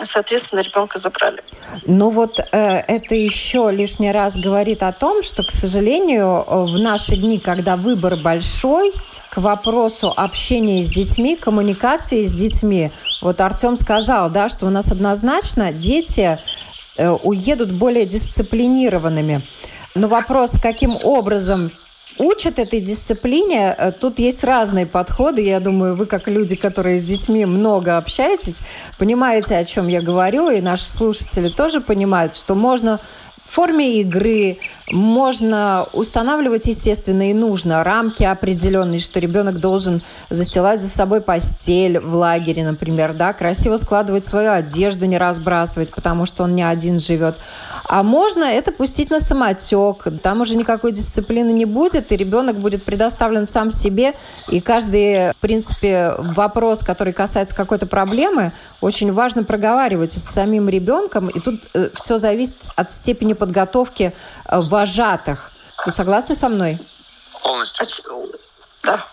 соответственно, 0.02 0.60
ребенка 0.60 0.98
забрали. 0.98 1.42
Ну 1.86 2.10
вот 2.10 2.38
э, 2.38 2.44
это 2.52 3.14
еще 3.14 3.70
лишний 3.70 4.12
раз 4.12 4.36
говорит 4.36 4.82
о 4.82 4.92
том, 4.92 5.22
что, 5.22 5.42
к 5.42 5.50
сожалению, 5.50 6.44
в 6.46 6.78
наши 6.78 7.16
дни, 7.16 7.38
когда 7.38 7.76
выбор 7.76 8.16
большой, 8.16 8.92
к 9.30 9.36
вопросу 9.36 10.12
общения 10.16 10.82
с 10.82 10.90
детьми, 10.90 11.36
коммуникации 11.36 12.24
с 12.24 12.32
детьми. 12.32 12.90
Вот 13.20 13.40
Артем 13.42 13.76
сказал, 13.76 14.30
да, 14.30 14.48
что 14.48 14.64
у 14.64 14.70
нас 14.70 14.90
однозначно 14.90 15.70
дети 15.70 16.38
Э, 16.38 16.67
уедут 16.98 17.72
более 17.72 18.06
дисциплинированными. 18.06 19.42
Но 19.94 20.08
вопрос, 20.08 20.58
каким 20.60 20.96
образом 21.02 21.70
учат 22.18 22.58
этой 22.58 22.80
дисциплине. 22.80 23.74
Э, 23.76 23.92
тут 23.92 24.18
есть 24.18 24.44
разные 24.44 24.86
подходы. 24.86 25.42
Я 25.42 25.60
думаю, 25.60 25.96
вы, 25.96 26.06
как 26.06 26.28
люди, 26.28 26.56
которые 26.56 26.98
с 26.98 27.02
детьми 27.02 27.46
много 27.46 27.96
общаетесь, 27.96 28.58
понимаете, 28.98 29.56
о 29.56 29.64
чем 29.64 29.88
я 29.88 30.02
говорю, 30.02 30.50
и 30.50 30.60
наши 30.60 30.84
слушатели 30.84 31.48
тоже 31.48 31.80
понимают, 31.80 32.36
что 32.36 32.54
можно 32.54 33.00
форме 33.50 34.00
игры 34.00 34.58
можно 34.90 35.86
устанавливать, 35.92 36.66
естественно, 36.66 37.30
и 37.30 37.34
нужно 37.34 37.82
рамки 37.84 38.22
определенные, 38.22 39.00
что 39.00 39.20
ребенок 39.20 39.60
должен 39.60 40.02
застилать 40.30 40.80
за 40.80 40.88
собой 40.88 41.20
постель 41.20 41.98
в 41.98 42.14
лагере, 42.14 42.64
например, 42.64 43.14
да, 43.14 43.32
красиво 43.32 43.76
складывать 43.76 44.26
свою 44.26 44.52
одежду, 44.52 45.06
не 45.06 45.18
разбрасывать, 45.18 45.90
потому 45.90 46.26
что 46.26 46.44
он 46.44 46.54
не 46.54 46.62
один 46.62 47.00
живет. 47.00 47.36
А 47.84 48.02
можно 48.02 48.44
это 48.44 48.72
пустить 48.72 49.10
на 49.10 49.20
самотек, 49.20 50.04
там 50.22 50.40
уже 50.40 50.54
никакой 50.54 50.92
дисциплины 50.92 51.50
не 51.50 51.64
будет, 51.64 52.12
и 52.12 52.16
ребенок 52.16 52.58
будет 52.58 52.84
предоставлен 52.84 53.46
сам 53.46 53.70
себе, 53.70 54.14
и 54.50 54.60
каждый, 54.60 55.32
в 55.32 55.36
принципе, 55.40 56.14
вопрос, 56.18 56.82
который 56.82 57.12
касается 57.12 57.54
какой-то 57.54 57.86
проблемы, 57.86 58.52
очень 58.80 59.12
важно 59.12 59.44
проговаривать 59.44 60.12
с 60.12 60.22
самим 60.22 60.68
ребенком, 60.68 61.28
и 61.28 61.40
тут 61.40 61.68
э, 61.74 61.90
все 61.94 62.18
зависит 62.18 62.56
от 62.76 62.92
степени 62.92 63.32
подготовки 63.38 64.12
э, 64.44 64.60
вожатых. 64.60 65.52
Вы 65.86 65.92
согласны 65.92 66.34
со 66.34 66.48
мной? 66.48 66.78
Полностью. 67.42 67.86
Да. 68.82 69.04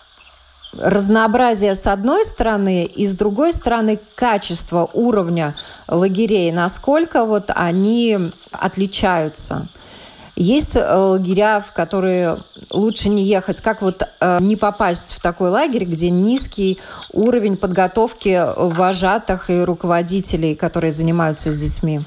Разнообразие 0.78 1.74
с 1.74 1.86
одной 1.86 2.24
стороны, 2.24 2.84
и 2.84 3.06
с 3.06 3.14
другой 3.14 3.52
стороны 3.52 3.98
качество 4.14 4.90
уровня 4.92 5.54
лагерей, 5.88 6.52
насколько 6.52 7.24
вот 7.24 7.50
они 7.54 8.18
отличаются. 8.52 9.68
Есть 10.34 10.76
э, 10.76 10.94
лагеря, 10.94 11.64
в 11.66 11.72
которые 11.72 12.38
лучше 12.70 13.08
не 13.08 13.24
ехать. 13.24 13.62
Как 13.62 13.80
вот 13.80 14.02
э, 14.20 14.38
не 14.40 14.56
попасть 14.56 15.14
в 15.14 15.20
такой 15.20 15.48
лагерь, 15.48 15.84
где 15.84 16.10
низкий 16.10 16.78
уровень 17.12 17.56
подготовки 17.56 18.44
вожатых 18.56 19.48
и 19.48 19.62
руководителей, 19.62 20.54
которые 20.54 20.92
занимаются 20.92 21.50
с 21.50 21.56
детьми? 21.56 22.02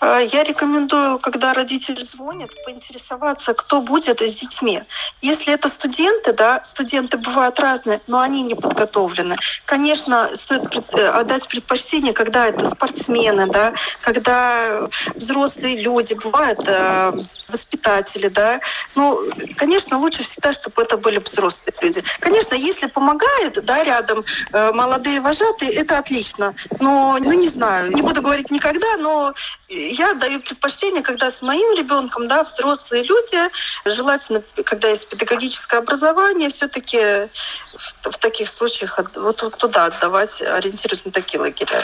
А, 0.00 0.18
я 0.20 0.44
рекомендую, 0.44 1.18
когда 1.18 1.52
родители 1.54 2.00
звонят, 2.00 2.50
поинтересоваться, 2.64 3.54
кто 3.54 3.80
будет 3.80 4.20
с 4.20 4.40
детьми. 4.40 4.82
Если 5.22 5.54
это 5.54 5.68
студенты, 5.68 6.32
да, 6.32 6.62
студенты 6.64 7.18
бывают 7.18 7.58
разные, 7.60 8.00
но 8.06 8.20
они 8.20 8.42
не 8.42 8.54
подготовлены. 8.54 9.36
Конечно, 9.64 10.30
стоит 10.34 10.62
э, 10.94 11.08
отдать 11.08 11.48
предпочтение, 11.48 12.12
когда 12.12 12.46
это 12.46 12.66
спортсмены, 12.66 13.46
да, 13.48 13.74
когда 14.00 14.88
взрослые 15.14 15.80
люди, 15.80 16.14
бывают 16.14 16.60
э, 16.66 17.12
воспитатели, 17.48 18.28
да. 18.28 18.60
Ну, 18.94 19.30
конечно, 19.56 19.98
лучше 19.98 20.22
всегда, 20.22 20.52
чтобы 20.52 20.82
это 20.82 20.96
были 20.96 21.18
взрослые 21.18 21.74
люди. 21.80 22.02
Конечно, 22.20 22.54
если 22.54 22.86
помогает, 22.86 23.64
да, 23.64 23.84
рядом 23.84 24.24
э, 24.52 24.72
молодые 24.72 25.20
вожатые, 25.20 25.72
это 25.72 25.98
отлично. 25.98 26.54
Но, 26.80 27.18
ну, 27.20 27.32
не 27.32 27.48
знаю, 27.48 27.92
не 27.92 28.02
буду 28.02 28.22
говорить 28.22 28.50
никогда, 28.50 28.96
но 28.98 29.34
я 29.68 30.14
даю 30.14 30.40
предпочтение, 30.40 31.02
когда 31.02 31.30
с 31.30 31.42
моим 31.42 31.76
ребенком, 31.76 32.28
да, 32.28 32.42
взрослые 32.42 33.04
люди, 33.04 33.38
желательно, 33.86 34.42
когда 34.64 34.88
есть 34.88 35.08
педагогическое 35.10 35.80
образование, 35.80 36.50
все-таки 36.50 36.98
в, 36.98 38.10
в 38.10 38.18
таких 38.18 38.48
случаях 38.48 38.98
вот 39.14 39.56
туда 39.58 39.86
отдавать, 39.86 40.42
ориентируясь 40.42 41.04
на 41.04 41.12
такие 41.12 41.40
лагеря. 41.40 41.82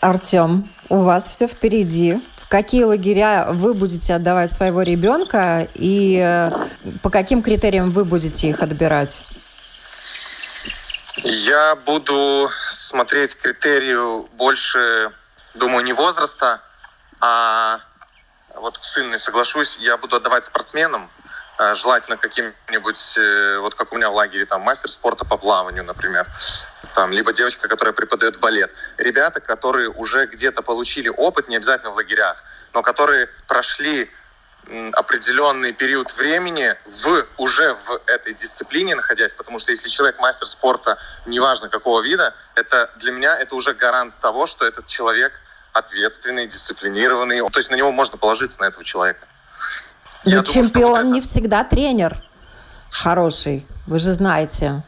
Артем, 0.00 0.70
у 0.88 1.02
вас 1.02 1.26
все 1.26 1.48
впереди. 1.48 2.22
В 2.36 2.48
какие 2.48 2.84
лагеря 2.84 3.48
вы 3.50 3.74
будете 3.74 4.14
отдавать 4.14 4.50
своего 4.50 4.82
ребенка 4.82 5.68
и 5.74 6.18
э, 6.18 6.50
по 7.02 7.10
каким 7.10 7.42
критериям 7.42 7.90
вы 7.90 8.04
будете 8.04 8.48
их 8.48 8.62
отбирать? 8.62 9.22
Я 11.24 11.76
буду 11.76 12.48
смотреть 12.70 13.34
критерию 13.34 14.28
больше 14.38 15.12
думаю, 15.58 15.84
не 15.84 15.92
возраста, 15.92 16.62
а 17.20 17.80
вот 18.54 18.78
с 18.80 18.98
Инной 18.98 19.18
соглашусь, 19.18 19.76
я 19.78 19.96
буду 19.96 20.16
отдавать 20.16 20.46
спортсменам, 20.46 21.10
э, 21.58 21.74
желательно 21.74 22.16
каким-нибудь, 22.16 23.14
э, 23.16 23.58
вот 23.58 23.74
как 23.74 23.92
у 23.92 23.96
меня 23.96 24.10
в 24.10 24.14
лагере, 24.14 24.46
там, 24.46 24.62
мастер 24.62 24.90
спорта 24.90 25.24
по 25.24 25.36
плаванию, 25.36 25.84
например, 25.84 26.26
там, 26.94 27.12
либо 27.12 27.32
девочка, 27.32 27.68
которая 27.68 27.92
преподает 27.92 28.38
балет. 28.40 28.70
Ребята, 28.96 29.40
которые 29.40 29.90
уже 29.90 30.26
где-то 30.26 30.62
получили 30.62 31.08
опыт, 31.08 31.48
не 31.48 31.56
обязательно 31.56 31.90
в 31.90 31.96
лагерях, 31.96 32.42
но 32.72 32.82
которые 32.82 33.28
прошли 33.46 34.10
определенный 34.92 35.72
период 35.72 36.12
времени 36.14 36.76
в, 37.02 37.26
уже 37.38 37.74
в 37.74 38.02
этой 38.06 38.34
дисциплине 38.34 38.94
находясь, 38.94 39.32
потому 39.32 39.58
что 39.58 39.70
если 39.70 39.88
человек 39.88 40.18
мастер 40.18 40.46
спорта, 40.46 40.98
неважно 41.24 41.70
какого 41.70 42.02
вида, 42.02 42.34
это 42.54 42.90
для 42.96 43.12
меня 43.12 43.38
это 43.38 43.54
уже 43.54 43.72
гарант 43.72 44.14
того, 44.20 44.46
что 44.46 44.66
этот 44.66 44.86
человек 44.86 45.32
ответственный, 45.72 46.46
дисциплинированный. 46.46 47.46
То 47.50 47.58
есть 47.58 47.70
на 47.70 47.74
него 47.74 47.92
можно 47.92 48.18
положиться, 48.18 48.60
на 48.60 48.66
этого 48.66 48.84
человека. 48.84 49.26
Но 50.24 50.30
Я 50.30 50.42
чемпион 50.42 50.72
думаю, 50.72 50.96
это... 50.96 51.08
не 51.08 51.20
всегда 51.20 51.64
тренер 51.64 52.22
хороший, 52.90 53.66
вы 53.86 53.98
же 53.98 54.12
знаете. 54.12 54.82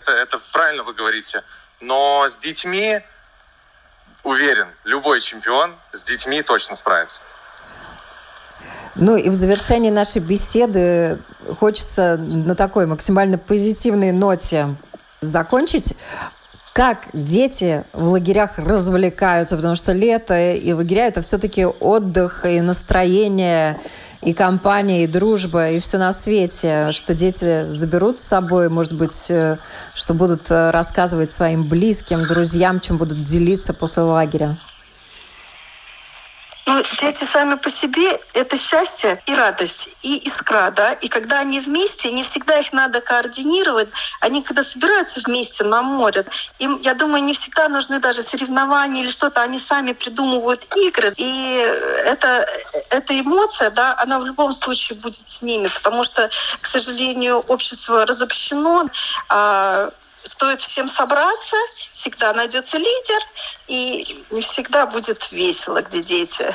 Это, 0.00 0.12
это 0.12 0.40
правильно 0.52 0.82
вы 0.82 0.94
говорите. 0.94 1.42
Но 1.80 2.26
с 2.28 2.38
детьми, 2.38 3.00
уверен, 4.22 4.68
любой 4.84 5.20
чемпион 5.20 5.74
с 5.92 6.02
детьми 6.02 6.42
точно 6.42 6.76
справится. 6.76 7.20
Ну 8.94 9.16
и 9.16 9.28
в 9.30 9.34
завершении 9.34 9.90
нашей 9.90 10.20
беседы 10.20 11.18
хочется 11.58 12.16
на 12.18 12.54
такой 12.54 12.86
максимально 12.86 13.38
позитивной 13.38 14.12
ноте 14.12 14.74
закончить. 15.20 15.94
Как 16.72 17.08
дети 17.12 17.84
в 17.92 18.08
лагерях 18.08 18.58
развлекаются, 18.58 19.56
потому 19.56 19.76
что 19.76 19.92
лето 19.92 20.54
и 20.54 20.72
лагеря 20.72 21.08
это 21.08 21.20
все-таки 21.20 21.66
отдых 21.66 22.46
и 22.46 22.62
настроение, 22.62 23.78
и 24.22 24.32
компания, 24.32 25.04
и 25.04 25.06
дружба, 25.06 25.70
и 25.70 25.78
все 25.78 25.98
на 25.98 26.12
свете, 26.14 26.90
что 26.92 27.14
дети 27.14 27.70
заберут 27.70 28.18
с 28.18 28.22
собой, 28.22 28.70
может 28.70 28.94
быть, 28.94 29.26
э, 29.28 29.58
что 29.94 30.14
будут 30.14 30.50
э, 30.50 30.70
рассказывать 30.70 31.30
своим 31.30 31.64
близким, 31.64 32.26
друзьям, 32.26 32.80
чем 32.80 32.96
будут 32.96 33.22
делиться 33.22 33.74
после 33.74 34.04
лагеря. 34.04 34.56
Ну, 36.64 36.82
дети 37.00 37.24
сами 37.24 37.56
по 37.56 37.70
себе— 37.70 38.20
это 38.34 38.56
счастье 38.56 39.20
и 39.26 39.34
радость, 39.34 39.96
и 40.02 40.18
искра, 40.18 40.70
да. 40.70 40.92
И 40.92 41.08
когда 41.08 41.40
они 41.40 41.58
вместе, 41.60 42.12
не 42.12 42.22
всегда 42.22 42.58
их 42.58 42.72
надо 42.72 43.00
координировать. 43.00 43.88
Они 44.20 44.42
когда 44.42 44.62
собираются 44.62 45.20
вместе 45.24 45.64
на 45.64 45.82
море, 45.82 46.24
им, 46.60 46.78
я 46.82 46.94
думаю, 46.94 47.24
не 47.24 47.34
всегда 47.34 47.68
нужны 47.68 47.98
даже 47.98 48.22
соревнования 48.22 49.02
или 49.02 49.10
что-то. 49.10 49.42
Они 49.42 49.58
сами 49.58 49.92
придумывают 49.92 50.62
игры. 50.76 51.12
И 51.16 51.56
это, 52.04 52.46
эта 52.90 53.18
эмоция, 53.18 53.70
да, 53.70 53.96
она 53.98 54.20
в 54.20 54.26
любом 54.26 54.52
случае 54.52 54.98
будет 54.98 55.28
с 55.28 55.42
ними, 55.42 55.66
потому 55.66 56.04
что, 56.04 56.30
к 56.60 56.66
сожалению, 56.66 57.38
общество 57.40 58.06
разобщено, 58.06 58.88
а 59.28 59.90
стоит 60.22 60.60
всем 60.60 60.88
собраться, 60.88 61.56
всегда 61.92 62.32
найдется 62.32 62.78
лидер, 62.78 63.20
и 63.68 64.24
не 64.30 64.42
всегда 64.42 64.86
будет 64.86 65.30
весело, 65.32 65.82
где 65.82 66.02
дети. 66.02 66.54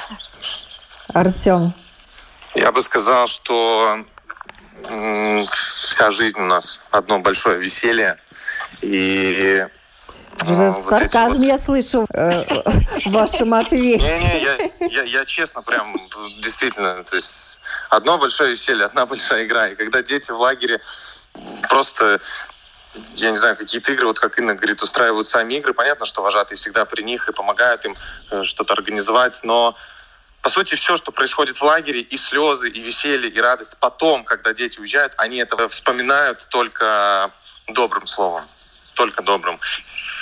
Артем. 1.13 1.73
Я 2.55 2.71
бы 2.71 2.81
сказал, 2.81 3.27
что 3.27 4.05
вся 4.83 6.11
жизнь 6.11 6.39
у 6.39 6.45
нас 6.45 6.79
одно 6.91 7.19
большое 7.19 7.57
веселье. 7.57 8.19
И 8.81 9.65
уже 10.43 10.69
вот 10.69 10.85
сарказм 10.85 11.39
вот... 11.39 11.47
я 11.47 11.57
слышу 11.57 12.05
э, 12.13 12.29
в 13.05 13.11
вашем 13.11 13.53
ответе. 13.53 14.05
Не-не, 14.05 14.43
я, 14.43 14.87
я, 14.87 15.03
я 15.03 15.25
честно 15.25 15.61
прям, 15.61 15.93
действительно, 16.41 17.03
то 17.03 17.15
есть 17.15 17.57
одно 17.89 18.17
большое 18.17 18.51
веселье, 18.51 18.85
одна 18.85 19.05
большая 19.05 19.45
игра. 19.45 19.69
И 19.69 19.75
когда 19.75 20.03
дети 20.03 20.31
в 20.31 20.39
лагере 20.39 20.79
просто 21.69 22.19
я 23.15 23.29
не 23.29 23.35
знаю, 23.35 23.55
какие-то 23.55 23.91
игры, 23.91 24.07
вот 24.07 24.19
как 24.19 24.39
Инна 24.39 24.55
говорит, 24.55 24.81
устраивают 24.81 25.27
сами 25.27 25.55
игры. 25.55 25.73
Понятно, 25.73 26.05
что 26.05 26.21
вожатые 26.21 26.57
всегда 26.57 26.85
при 26.85 27.03
них 27.03 27.27
и 27.29 27.33
помогают 27.33 27.85
им 27.85 27.95
э, 28.31 28.43
что-то 28.43 28.73
организовать, 28.73 29.39
но 29.43 29.75
по 30.41 30.49
сути, 30.49 30.75
все, 30.75 30.95
что 30.95 31.11
происходит 31.11 31.57
в 31.57 31.63
лагере, 31.63 31.99
и 31.99 32.15
слезы, 32.15 32.69
и 32.69 32.79
веселье, 32.79 33.29
и 33.29 33.41
радость, 33.41 33.75
потом, 33.79 34.23
когда 34.23 34.53
дети 34.53 34.79
уезжают, 34.79 35.13
они 35.17 35.37
это 35.37 35.67
вспоминают 35.67 36.45
только 36.49 37.31
добрым 37.67 38.07
словом, 38.07 38.45
только 38.93 39.23
добрым. 39.23 39.59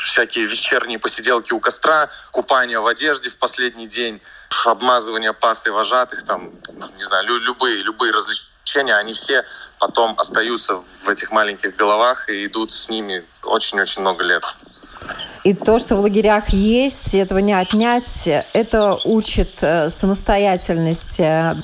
Всякие 0.06 0.46
вечерние 0.46 0.98
посиделки 1.00 1.54
у 1.54 1.60
костра, 1.60 2.10
купание 2.32 2.80
в 2.80 2.88
одежде 2.88 3.30
в 3.30 3.38
последний 3.38 3.88
день, 3.88 4.22
обмазывание 4.66 5.34
пастой 5.34 5.74
вожатых, 5.74 6.26
там, 6.26 6.52
не 6.98 7.04
знаю, 7.04 7.28
любые, 7.28 7.84
любые 7.84 8.12
развлечения 8.12 8.55
ощущения, 8.66 8.96
они 8.96 9.14
все 9.14 9.44
потом 9.80 10.16
остаются 10.18 10.82
в 11.04 11.10
этих 11.10 11.32
маленьких 11.32 11.76
головах 11.76 12.30
и 12.30 12.48
идут 12.48 12.72
с 12.72 12.90
ними 12.90 13.24
очень-очень 13.44 14.02
много 14.02 14.24
лет. 14.24 14.44
И 15.44 15.54
то, 15.54 15.78
что 15.78 15.96
в 15.96 16.00
лагерях 16.00 16.50
есть, 16.50 17.14
этого 17.14 17.38
не 17.38 17.54
отнять, 17.54 18.28
это 18.54 18.98
учит 19.06 19.62
э, 19.62 19.90
самостоятельности. 19.90 21.56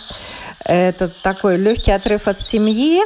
Это 0.63 1.07
такой 1.23 1.57
легкий 1.57 1.91
отрыв 1.91 2.27
от 2.27 2.39
семьи, 2.39 3.01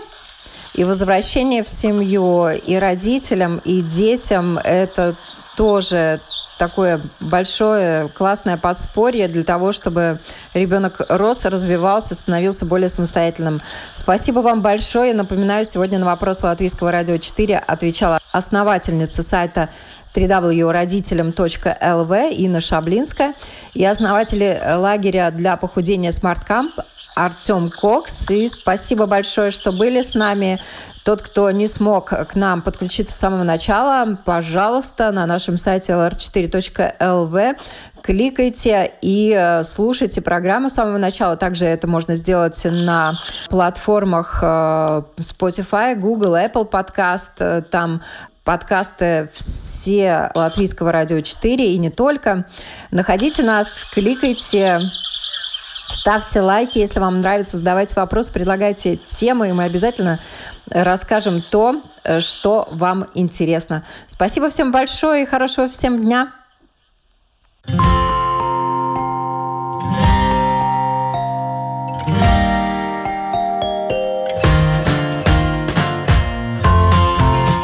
и 0.73 0.84
возвращение 0.84 1.63
в 1.63 1.69
семью 1.69 2.49
и 2.49 2.75
родителям, 2.75 3.60
и 3.60 3.79
детям– 3.79 4.58
это 4.63 5.15
тоже 5.55 6.19
такое 6.58 7.00
большое, 7.20 8.08
классное 8.10 8.58
подспорье 8.58 9.27
для 9.27 9.44
того, 9.44 9.71
чтобы 9.71 10.19
ребенок 10.54 11.02
рос, 11.10 11.46
развивался, 11.46 12.15
становился 12.15 12.65
более 12.65 12.90
самостоятельным. 12.90 13.62
Спасибо 13.82 14.40
вам 14.40 14.62
большое. 14.62 15.13
Напоминаю, 15.13 15.65
сегодня 15.65 16.00
на 16.00 16.06
вопрос 16.06 16.44
Латвийского 16.44 16.92
радио 16.92 17.17
4 17.17 17.58
отвечала 17.58 18.19
основательница 18.32 19.23
сайта 19.23 19.69
www.родителям.lv 20.15 22.34
Инна 22.34 22.62
Шаблинская 22.62 23.34
и 23.73 23.84
основатели 23.84 24.62
лагеря 24.77 25.32
для 25.32 25.58
похудения 25.58 26.12
Smart 26.12 26.48
Camp 26.48 26.71
Артем 27.15 27.69
Кокс. 27.69 28.29
И 28.29 28.48
спасибо 28.48 29.06
большое, 29.06 29.52
что 29.52 29.71
были 29.71 30.02
с 30.02 30.13
нами. 30.13 30.62
Тот, 31.06 31.21
кто 31.21 31.51
не 31.51 31.67
смог 31.67 32.10
к 32.10 32.33
нам 32.33 32.63
подключиться 32.63 33.13
с 33.13 33.19
самого 33.19 33.43
начала, 33.43 34.17
пожалуйста, 34.25 35.12
на 35.12 35.27
нашем 35.27 35.56
сайте 35.56 35.93
lr4.lv 35.93 37.56
кликайте 38.01 38.91
и 39.03 39.31
э, 39.37 39.62
слушайте 39.62 40.21
программу 40.21 40.67
с 40.67 40.73
самого 40.73 40.97
начала. 40.97 41.37
Также 41.37 41.65
это 41.65 41.87
можно 41.87 42.15
сделать 42.15 42.60
на 42.65 43.13
платформах 43.49 44.39
э, 44.41 45.03
Spotify, 45.17 45.93
Google, 45.95 46.37
Apple 46.37 46.67
Podcast. 46.67 47.62
Там 47.69 48.01
подкасты 48.43 49.29
все 49.33 50.31
Латвийского 50.33 50.91
радио 50.91 51.21
4 51.21 51.71
и 51.71 51.77
не 51.77 51.91
только. 51.91 52.45
Находите 52.89 53.43
нас, 53.43 53.85
кликайте, 53.93 54.79
Ставьте 55.87 56.41
лайки, 56.41 56.79
если 56.79 56.99
вам 56.99 57.21
нравится, 57.21 57.58
задавайте 57.58 57.93
вопросы, 57.95 58.33
предлагайте 58.33 58.95
темы, 58.95 59.49
и 59.49 59.53
мы 59.53 59.65
обязательно 59.65 60.19
расскажем 60.70 61.42
то, 61.42 61.82
э, 62.04 62.20
что 62.20 62.68
вам 62.72 63.08
интересно. 63.13 63.84
Спасибо 64.08 64.50
всем 64.50 64.72
большое 64.72 65.24
и 65.24 65.26
хорошего 65.26 65.70
всем 65.70 66.02
дня. 66.02 66.32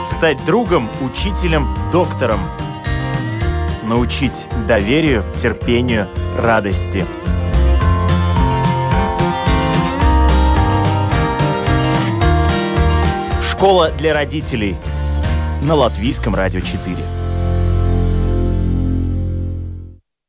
Стать 0.05 0.45
другом, 0.45 0.89
учителем, 1.01 1.75
доктором. 1.91 2.41
Научить 3.83 4.47
доверию, 4.67 5.25
терпению, 5.35 6.07
радости– 6.37 7.05
Школа 13.61 13.91
для 13.91 14.11
родителей 14.11 14.75
на 15.61 15.75
Латвийском 15.75 16.33
радио 16.33 16.61
4. 16.61 17.20